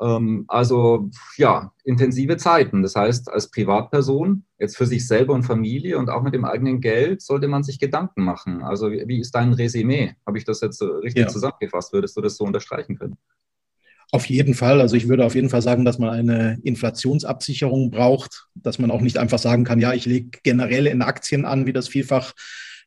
Ähm, 0.00 0.44
also 0.46 1.10
ja, 1.36 1.72
intensive 1.82 2.36
Zeiten. 2.36 2.84
Das 2.84 2.94
heißt, 2.94 3.28
als 3.28 3.50
Privatperson, 3.50 4.44
jetzt 4.60 4.76
für 4.76 4.86
sich 4.86 5.04
selber 5.08 5.34
und 5.34 5.42
Familie 5.42 5.98
und 5.98 6.10
auch 6.10 6.22
mit 6.22 6.32
dem 6.32 6.44
eigenen 6.44 6.80
Geld, 6.80 7.22
sollte 7.22 7.48
man 7.48 7.64
sich 7.64 7.80
Gedanken 7.80 8.22
machen. 8.22 8.62
Also 8.62 8.92
wie, 8.92 9.18
ist 9.18 9.34
dein 9.34 9.52
Resümee? 9.52 10.14
Habe 10.24 10.38
ich 10.38 10.44
das 10.44 10.60
jetzt 10.60 10.80
richtig 10.80 11.24
ja. 11.24 11.28
zusammengefasst? 11.28 11.92
Würdest 11.92 12.16
du 12.16 12.20
das 12.20 12.36
so 12.36 12.44
unterstreichen 12.44 12.96
können? 12.96 13.16
Auf 14.10 14.26
jeden 14.26 14.54
Fall. 14.54 14.80
Also 14.80 14.96
ich 14.96 15.08
würde 15.08 15.26
auf 15.26 15.34
jeden 15.34 15.50
Fall 15.50 15.60
sagen, 15.60 15.84
dass 15.84 15.98
man 15.98 16.10
eine 16.10 16.58
Inflationsabsicherung 16.62 17.90
braucht, 17.90 18.46
dass 18.54 18.78
man 18.78 18.90
auch 18.90 19.02
nicht 19.02 19.18
einfach 19.18 19.38
sagen 19.38 19.64
kann, 19.64 19.80
ja, 19.80 19.92
ich 19.92 20.06
lege 20.06 20.38
generell 20.42 20.86
in 20.86 21.02
Aktien 21.02 21.44
an, 21.44 21.66
wie 21.66 21.74
das 21.74 21.88
vielfach 21.88 22.32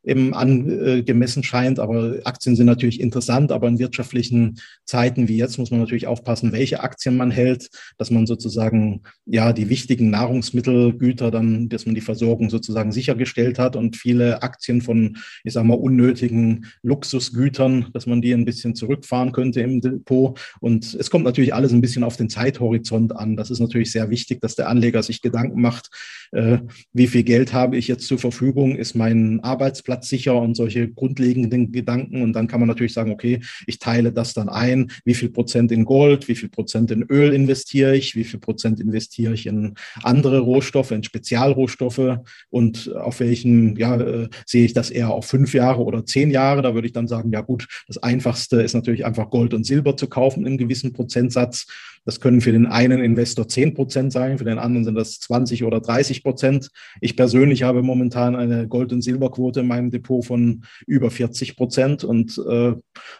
eben 0.03 0.33
angemessen 0.33 1.43
scheint. 1.43 1.79
Aber 1.79 2.17
Aktien 2.23 2.55
sind 2.55 2.65
natürlich 2.65 2.99
interessant, 2.99 3.51
aber 3.51 3.67
in 3.67 3.79
wirtschaftlichen 3.79 4.59
Zeiten 4.85 5.27
wie 5.27 5.37
jetzt 5.37 5.57
muss 5.57 5.71
man 5.71 5.79
natürlich 5.79 6.07
aufpassen, 6.07 6.51
welche 6.51 6.81
Aktien 6.81 7.17
man 7.17 7.31
hält, 7.31 7.69
dass 7.97 8.11
man 8.11 8.25
sozusagen 8.25 9.01
ja 9.25 9.53
die 9.53 9.69
wichtigen 9.69 10.09
Nahrungsmittelgüter 10.09 11.31
dann, 11.31 11.69
dass 11.69 11.85
man 11.85 11.95
die 11.95 12.01
Versorgung 12.01 12.49
sozusagen 12.49 12.91
sichergestellt 12.91 13.59
hat 13.59 13.75
und 13.75 13.95
viele 13.95 14.41
Aktien 14.43 14.81
von, 14.81 15.17
ich 15.43 15.53
sag 15.53 15.63
mal, 15.63 15.75
unnötigen 15.75 16.65
Luxusgütern, 16.81 17.87
dass 17.93 18.05
man 18.05 18.21
die 18.21 18.33
ein 18.33 18.45
bisschen 18.45 18.75
zurückfahren 18.75 19.31
könnte 19.31 19.61
im 19.61 19.81
Depot. 19.81 20.39
Und 20.59 20.93
es 20.93 21.09
kommt 21.09 21.25
natürlich 21.25 21.53
alles 21.53 21.71
ein 21.71 21.81
bisschen 21.81 22.03
auf 22.03 22.17
den 22.17 22.29
Zeithorizont 22.29 23.15
an. 23.15 23.35
Das 23.35 23.51
ist 23.51 23.59
natürlich 23.59 23.91
sehr 23.91 24.09
wichtig, 24.09 24.41
dass 24.41 24.55
der 24.55 24.69
Anleger 24.69 25.03
sich 25.03 25.21
Gedanken 25.21 25.61
macht, 25.61 25.89
äh, 26.31 26.59
wie 26.93 27.07
viel 27.07 27.23
Geld 27.23 27.53
habe 27.53 27.77
ich 27.77 27.87
jetzt 27.87 28.07
zur 28.07 28.17
Verfügung, 28.17 28.75
ist 28.75 28.95
mein 28.95 29.39
Arbeitsplatz 29.41 29.90
sicher 29.99 30.39
und 30.39 30.55
solche 30.55 30.89
grundlegenden 30.89 31.71
Gedanken. 31.71 32.21
Und 32.21 32.33
dann 32.33 32.47
kann 32.47 32.59
man 32.59 32.67
natürlich 32.67 32.93
sagen, 32.93 33.11
okay, 33.11 33.41
ich 33.67 33.79
teile 33.79 34.11
das 34.11 34.33
dann 34.33 34.49
ein, 34.49 34.91
wie 35.05 35.13
viel 35.13 35.29
Prozent 35.29 35.71
in 35.71 35.85
Gold, 35.85 36.27
wie 36.27 36.35
viel 36.35 36.49
Prozent 36.49 36.91
in 36.91 37.03
Öl 37.03 37.33
investiere 37.33 37.95
ich, 37.95 38.15
wie 38.15 38.23
viel 38.23 38.39
Prozent 38.39 38.79
investiere 38.79 39.33
ich 39.33 39.45
in 39.45 39.75
andere 40.03 40.39
Rohstoffe, 40.39 40.91
in 40.91 41.03
Spezialrohstoffe 41.03 42.19
und 42.49 42.95
auf 42.95 43.19
welchen, 43.19 43.75
ja, 43.75 43.99
äh, 43.99 44.29
sehe 44.45 44.65
ich 44.65 44.73
das 44.73 44.89
eher 44.89 45.11
auf 45.11 45.25
fünf 45.25 45.53
Jahre 45.53 45.83
oder 45.83 46.05
zehn 46.05 46.31
Jahre. 46.31 46.61
Da 46.61 46.73
würde 46.73 46.87
ich 46.87 46.93
dann 46.93 47.07
sagen, 47.07 47.31
ja 47.31 47.41
gut, 47.41 47.67
das 47.87 47.97
Einfachste 47.97 48.61
ist 48.61 48.73
natürlich 48.73 49.05
einfach 49.05 49.29
Gold 49.29 49.53
und 49.53 49.65
Silber 49.65 49.97
zu 49.97 50.07
kaufen 50.07 50.45
in 50.45 50.57
gewissen 50.57 50.93
Prozentsatz. 50.93 51.67
Das 52.03 52.19
können 52.19 52.41
für 52.41 52.51
den 52.51 52.65
einen 52.65 53.03
Investor 53.03 53.47
10 53.47 53.75
Prozent 53.75 54.11
sein, 54.11 54.39
für 54.39 54.43
den 54.43 54.57
anderen 54.57 54.85
sind 54.85 54.95
das 54.95 55.19
20 55.19 55.63
oder 55.63 55.79
30 55.79 56.23
Prozent. 56.23 56.69
Ich 56.99 57.15
persönlich 57.15 57.61
habe 57.61 57.83
momentan 57.83 58.35
eine 58.35 58.67
Gold- 58.67 58.91
und 58.91 59.03
Silberquote 59.03 59.59
in 59.59 59.67
meinem 59.67 59.80
Depot 59.89 60.23
von 60.23 60.63
über 60.85 61.09
40 61.09 61.55
Prozent 61.55 62.03
und 62.03 62.37
äh, 62.47 62.73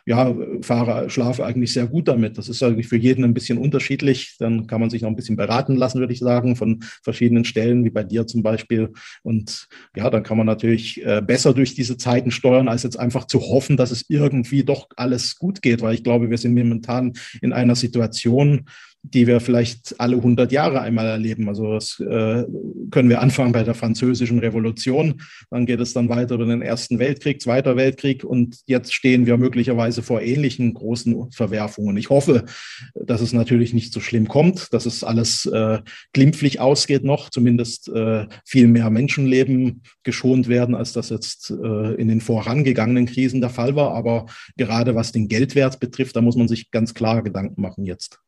ja, 0.06 0.36
fahre, 0.62 1.10
schlafe 1.10 1.46
eigentlich 1.46 1.74
sehr 1.74 1.88
gut 1.88 2.08
damit. 2.08 2.38
Das 2.38 2.50
ist 2.50 2.62
eigentlich 2.62 2.88
für 2.88 2.98
jeden 2.98 3.24
ein 3.24 3.34
bisschen 3.34 3.58
unterschiedlich. 3.58 4.36
Dann 4.40 4.68
kann 4.68 4.82
man 4.82 4.90
sich 4.90 5.02
noch 5.02 5.10
ein 5.10 5.16
bisschen 5.16 5.36
beraten 5.36 5.76
lassen, 5.76 6.00
würde 6.00 6.14
ich 6.14 6.20
sagen, 6.20 6.56
von 6.56 6.84
verschiedenen 7.04 7.46
Stellen, 7.46 7.84
wie 7.84 7.90
bei 7.90 8.04
dir 8.04 8.28
zum 8.28 8.44
Beispiel. 8.44 8.92
Und 9.24 9.68
ja, 9.96 10.10
dann 10.10 10.24
kann 10.24 10.38
man 10.38 10.48
natürlich 10.48 11.04
äh, 11.04 11.22
besser 11.26 11.54
durch 11.54 11.74
diese 11.74 11.98
Zeiten 11.98 12.32
steuern, 12.32 12.68
als 12.68 12.84
jetzt 12.84 13.00
einfach 13.00 13.26
zu 13.26 13.40
hoffen, 13.42 13.78
dass 13.78 13.92
es 13.92 14.06
irgendwie 14.10 14.64
doch 14.64 14.88
alles 14.96 15.38
gut 15.38 15.62
geht, 15.62 15.82
weil 15.82 15.96
ich 15.96 16.04
glaube, 16.04 16.30
wir 16.30 16.38
sind 16.38 16.54
momentan 16.54 17.14
in 17.42 17.54
einer 17.54 17.76
Situation, 17.76 18.66
die 19.04 19.28
wir 19.28 19.40
vielleicht 19.40 20.00
alle 20.00 20.18
100 20.18 20.52
Jahre 20.52 20.82
einmal 20.82 21.08
erleben. 21.08 21.50
Also 21.50 21.74
das 21.74 22.00
äh, 22.00 22.46
können 22.92 23.10
wir 23.10 23.22
anfangen 23.22 23.52
bei 23.52 23.64
der 23.64 23.74
Französischen 23.74 24.40
Revolution, 24.40 25.22
dann 25.50 25.66
geht 25.66 25.80
es 25.80 25.94
dann 25.94 26.10
weiter 26.10 26.36
über 26.36 26.46
den 26.46 26.62
Ersten 26.62 27.00
Weltkrieg, 27.00 27.42
Zweiter 27.42 27.76
Weltkrieg 27.76 28.24
und 28.24 28.58
jetzt 28.66 28.94
stehen 28.94 29.26
wir 29.26 29.38
möglicherweise 29.38 30.04
vor 30.04 30.22
ähnlichen 30.22 30.74
großen 30.74 31.32
Verwerfungen. 31.32 31.98
Ich 31.98 32.10
hoffe, 32.10 32.46
dass 32.94 33.22
es 33.22 33.34
natürlich 33.34 33.74
nicht 33.74 33.92
so 33.92 34.00
schlimm 34.00 34.28
kommt, 34.28 34.72
dass 34.72 34.86
es 34.86 35.04
alles 35.04 35.46
äh, 35.48 35.80
glimpflich 36.14 36.60
ausgeht 36.60 37.04
noch, 37.04 37.30
zumindest 37.30 37.90
äh, 37.90 38.28
viel 38.46 38.68
mehr 38.68 38.90
Menschenleben 38.90 39.82
geschont 40.04 40.48
werden, 40.48 40.76
als 40.76 40.94
das 40.94 41.10
jetzt 41.10 41.52
äh, 41.52 41.94
in 41.96 42.08
den 42.08 42.22
vorangegangenen 42.22 43.08
Krisen 43.08 43.42
der 43.42 43.50
Fall 43.50 43.76
war. 43.76 43.94
Aber 43.94 44.28
gerade 44.58 44.96
was 44.96 45.12
den 45.12 45.28
Geldwert 45.28 45.80
betrifft, 45.80 46.16
da 46.16 46.22
muss 46.22 46.36
man 46.36 46.48
sich 46.48 46.72
ganz 46.72 46.94
klar 46.94 47.24
Gedanken 47.24 47.62
machen 47.62 47.86
jetzt. 47.86 48.20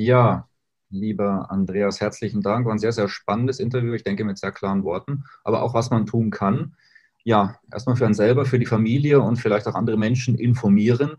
Ja, 0.00 0.48
lieber 0.88 1.50
Andreas, 1.50 2.00
herzlichen 2.00 2.40
Dank. 2.40 2.64
War 2.64 2.72
ein 2.72 2.78
sehr, 2.78 2.92
sehr 2.92 3.06
spannendes 3.08 3.60
Interview. 3.60 3.92
Ich 3.92 4.02
denke 4.02 4.24
mit 4.24 4.38
sehr 4.38 4.50
klaren 4.50 4.82
Worten, 4.82 5.24
aber 5.44 5.62
auch 5.62 5.74
was 5.74 5.90
man 5.90 6.06
tun 6.06 6.30
kann. 6.30 6.74
Ja, 7.22 7.56
erstmal 7.70 7.96
für 7.96 8.06
einen 8.06 8.14
selber, 8.14 8.46
für 8.46 8.58
die 8.58 8.64
Familie 8.64 9.20
und 9.20 9.36
vielleicht 9.36 9.66
auch 9.68 9.74
andere 9.74 9.98
Menschen 9.98 10.38
informieren, 10.38 11.16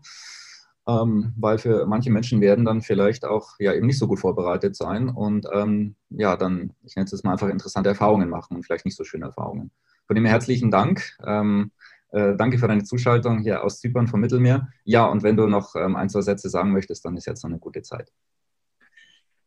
ähm, 0.88 1.32
weil 1.36 1.58
für 1.58 1.86
manche 1.86 2.10
Menschen 2.10 2.40
werden 2.40 2.64
dann 2.64 2.82
vielleicht 2.82 3.24
auch 3.24 3.52
ja 3.60 3.72
eben 3.72 3.86
nicht 3.86 4.00
so 4.00 4.08
gut 4.08 4.18
vorbereitet 4.18 4.74
sein 4.74 5.08
und 5.08 5.46
ähm, 5.52 5.94
ja, 6.10 6.36
dann, 6.36 6.72
ich 6.82 6.96
nenne 6.96 7.08
es 7.08 7.22
mal 7.22 7.30
einfach 7.32 7.48
interessante 7.48 7.88
Erfahrungen 7.90 8.28
machen 8.28 8.56
und 8.56 8.64
vielleicht 8.64 8.84
nicht 8.84 8.96
so 8.96 9.04
schöne 9.04 9.26
Erfahrungen. 9.26 9.70
Von 10.08 10.16
dem 10.16 10.24
her 10.24 10.32
herzlichen 10.32 10.72
Dank. 10.72 11.16
Ähm, 11.24 11.70
äh, 12.10 12.34
danke 12.34 12.58
für 12.58 12.66
deine 12.66 12.82
Zuschaltung 12.82 13.38
hier 13.42 13.62
aus 13.62 13.78
Zypern 13.78 14.08
vom 14.08 14.18
Mittelmeer. 14.20 14.68
Ja, 14.82 15.06
und 15.06 15.22
wenn 15.22 15.36
du 15.36 15.46
noch 15.46 15.76
ähm, 15.76 15.94
ein, 15.94 16.08
zwei 16.08 16.22
Sätze 16.22 16.50
sagen 16.50 16.72
möchtest, 16.72 17.04
dann 17.04 17.16
ist 17.16 17.26
jetzt 17.26 17.44
noch 17.44 17.50
eine 17.50 17.60
gute 17.60 17.82
Zeit. 17.82 18.12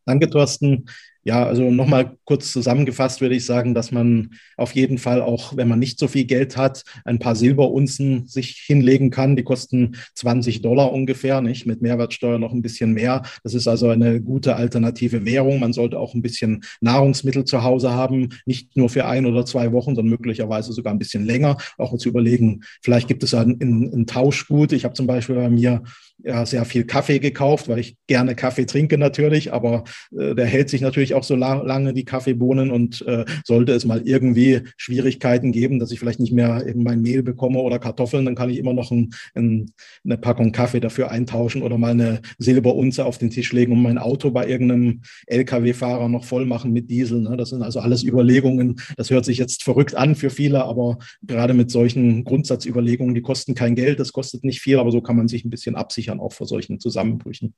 Danke, 0.05 0.29
Thorsten. 0.29 0.85
Ja, 1.27 1.43
also 1.43 1.71
nochmal 1.71 2.17
kurz 2.23 2.51
zusammengefasst 2.51 3.19
würde 3.19 3.33
ich 3.33 3.47
sagen, 3.47 3.73
dass 3.73 3.91
man 3.91 4.29
auf 4.57 4.75
jeden 4.75 4.99
Fall 4.99 5.23
auch, 5.23 5.57
wenn 5.57 5.67
man 5.67 5.79
nicht 5.79 5.97
so 5.97 6.07
viel 6.07 6.25
Geld 6.25 6.55
hat, 6.55 6.83
ein 7.03 7.17
paar 7.17 7.35
Silberunzen 7.35 8.27
sich 8.27 8.63
hinlegen 8.67 9.09
kann. 9.09 9.35
Die 9.35 9.43
kosten 9.43 9.95
20 10.13 10.61
Dollar 10.61 10.93
ungefähr, 10.93 11.41
nicht? 11.41 11.65
Mit 11.65 11.81
Mehrwertsteuer 11.81 12.37
noch 12.37 12.53
ein 12.53 12.61
bisschen 12.61 12.93
mehr. 12.93 13.23
Das 13.43 13.55
ist 13.55 13.67
also 13.67 13.89
eine 13.89 14.21
gute 14.21 14.55
alternative 14.55 15.25
Währung. 15.25 15.59
Man 15.59 15.73
sollte 15.73 15.97
auch 15.97 16.13
ein 16.13 16.21
bisschen 16.21 16.63
Nahrungsmittel 16.79 17.43
zu 17.43 17.63
Hause 17.63 17.91
haben, 17.91 18.29
nicht 18.45 18.77
nur 18.77 18.89
für 18.89 19.07
ein 19.07 19.25
oder 19.25 19.47
zwei 19.47 19.71
Wochen, 19.71 19.95
sondern 19.95 20.11
möglicherweise 20.11 20.73
sogar 20.73 20.93
ein 20.93 20.99
bisschen 20.99 21.25
länger. 21.25 21.57
Auch 21.79 21.97
zu 21.97 22.07
überlegen, 22.07 22.61
vielleicht 22.83 23.07
gibt 23.07 23.23
es 23.23 23.33
ein, 23.33 23.57
ein, 23.59 23.91
ein 23.91 24.05
Tauschgut. 24.05 24.73
Ich 24.73 24.85
habe 24.85 24.93
zum 24.93 25.07
Beispiel 25.07 25.33
bei 25.33 25.49
mir 25.49 25.81
ja, 26.23 26.45
sehr 26.45 26.65
viel 26.65 26.85
Kaffee 26.85 27.19
gekauft, 27.19 27.67
weil 27.67 27.79
ich 27.79 27.97
gerne 28.07 28.35
Kaffee 28.35 28.65
trinke 28.65 28.97
natürlich, 28.97 29.53
aber 29.53 29.83
äh, 30.17 30.33
der 30.35 30.45
hält 30.45 30.69
sich 30.69 30.81
natürlich 30.81 31.14
auch 31.15 31.23
so 31.23 31.35
la 31.35 31.55
lange, 31.55 31.93
die 31.93 32.05
Kaffeebohnen 32.05 32.71
und 32.71 33.01
äh, 33.07 33.25
sollte 33.43 33.73
es 33.73 33.85
mal 33.85 34.01
irgendwie 34.05 34.61
Schwierigkeiten 34.77 35.51
geben, 35.51 35.79
dass 35.79 35.91
ich 35.91 35.99
vielleicht 35.99 36.19
nicht 36.19 36.33
mehr 36.33 36.65
eben 36.67 36.83
mein 36.83 37.01
Mehl 37.01 37.23
bekomme 37.23 37.59
oder 37.59 37.79
Kartoffeln, 37.79 38.25
dann 38.25 38.35
kann 38.35 38.49
ich 38.49 38.57
immer 38.57 38.73
noch 38.73 38.91
ein, 38.91 39.13
ein, 39.33 39.71
eine 40.03 40.17
Packung 40.17 40.51
Kaffee 40.51 40.79
dafür 40.79 41.11
eintauschen 41.11 41.61
oder 41.61 41.77
mal 41.77 41.91
eine 41.91 42.21
Silberunze 42.37 43.05
auf 43.05 43.17
den 43.17 43.29
Tisch 43.29 43.51
legen 43.51 43.73
und 43.73 43.81
mein 43.81 43.97
Auto 43.97 44.31
bei 44.31 44.47
irgendeinem 44.47 45.01
Lkw-Fahrer 45.27 46.09
noch 46.09 46.25
voll 46.25 46.45
machen 46.45 46.71
mit 46.71 46.89
Diesel. 46.89 47.21
Ne? 47.21 47.37
Das 47.37 47.49
sind 47.49 47.63
also 47.63 47.79
alles 47.79 48.03
Überlegungen. 48.03 48.75
Das 48.97 49.09
hört 49.09 49.25
sich 49.25 49.37
jetzt 49.37 49.63
verrückt 49.63 49.95
an 49.95 50.15
für 50.15 50.29
viele, 50.29 50.63
aber 50.63 50.97
gerade 51.23 51.53
mit 51.53 51.71
solchen 51.71 52.23
Grundsatzüberlegungen, 52.23 53.15
die 53.15 53.21
kosten 53.21 53.55
kein 53.55 53.75
Geld, 53.75 53.99
das 53.99 54.13
kostet 54.13 54.43
nicht 54.43 54.61
viel, 54.61 54.79
aber 54.79 54.91
so 54.91 55.01
kann 55.01 55.15
man 55.15 55.27
sich 55.27 55.45
ein 55.45 55.49
bisschen 55.49 55.75
absichern 55.75 56.05
absichern, 56.05 56.19
auch 56.19 56.33
vor 56.33 56.47
solchen 56.47 56.79
Zusammenbrüchen. 56.79 57.53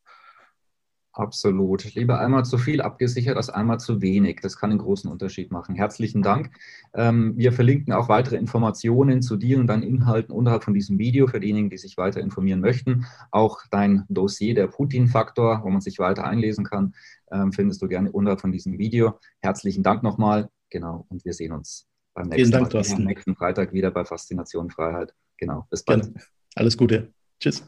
Absolut. 1.17 1.95
Lieber 1.95 2.19
einmal 2.19 2.45
zu 2.45 2.59
viel 2.59 2.79
abgesichert 2.79 3.37
als 3.37 3.49
einmal 3.49 3.79
zu 3.79 4.03
wenig. 4.03 4.39
Das 4.43 4.55
kann 4.55 4.69
einen 4.69 4.77
großen 4.77 5.09
Unterschied 5.09 5.51
machen. 5.51 5.73
Herzlichen 5.73 6.21
Dank. 6.21 6.51
Ähm, 6.93 7.33
wir 7.35 7.53
verlinken 7.53 7.91
auch 7.91 8.07
weitere 8.07 8.35
Informationen 8.35 9.23
zu 9.23 9.35
dir 9.35 9.57
und 9.57 9.65
deinen 9.65 9.81
Inhalten 9.81 10.31
unterhalb 10.31 10.63
von 10.63 10.75
diesem 10.75 10.99
Video 10.99 11.25
für 11.25 11.39
diejenigen, 11.39 11.71
die 11.71 11.77
sich 11.77 11.97
weiter 11.97 12.21
informieren 12.21 12.59
möchten. 12.59 13.07
Auch 13.31 13.61
dein 13.71 14.05
Dossier 14.09 14.53
der 14.53 14.67
Putin-Faktor, 14.67 15.61
wo 15.63 15.69
man 15.71 15.81
sich 15.81 15.97
weiter 15.97 16.23
einlesen 16.23 16.63
kann, 16.63 16.93
ähm, 17.31 17.51
findest 17.51 17.81
du 17.81 17.87
gerne 17.87 18.11
unterhalb 18.11 18.39
von 18.39 18.51
diesem 18.51 18.77
Video. 18.77 19.19
Herzlichen 19.39 19.81
Dank 19.81 20.03
nochmal. 20.03 20.49
Genau. 20.69 21.07
Und 21.09 21.25
wir 21.25 21.33
sehen 21.33 21.51
uns 21.51 21.87
beim 22.13 22.27
nächsten, 22.27 22.51
Dank, 22.51 22.71
Mal, 22.71 22.83
am 22.93 23.03
nächsten 23.05 23.35
Freitag 23.35 23.73
wieder 23.73 23.89
bei 23.89 24.05
Faszination 24.05 24.69
Freiheit. 24.69 25.15
Genau. 25.37 25.65
Bis 25.71 25.83
bald. 25.83 26.11
Alles 26.53 26.77
Gute. 26.77 27.11
Tschüss. 27.39 27.67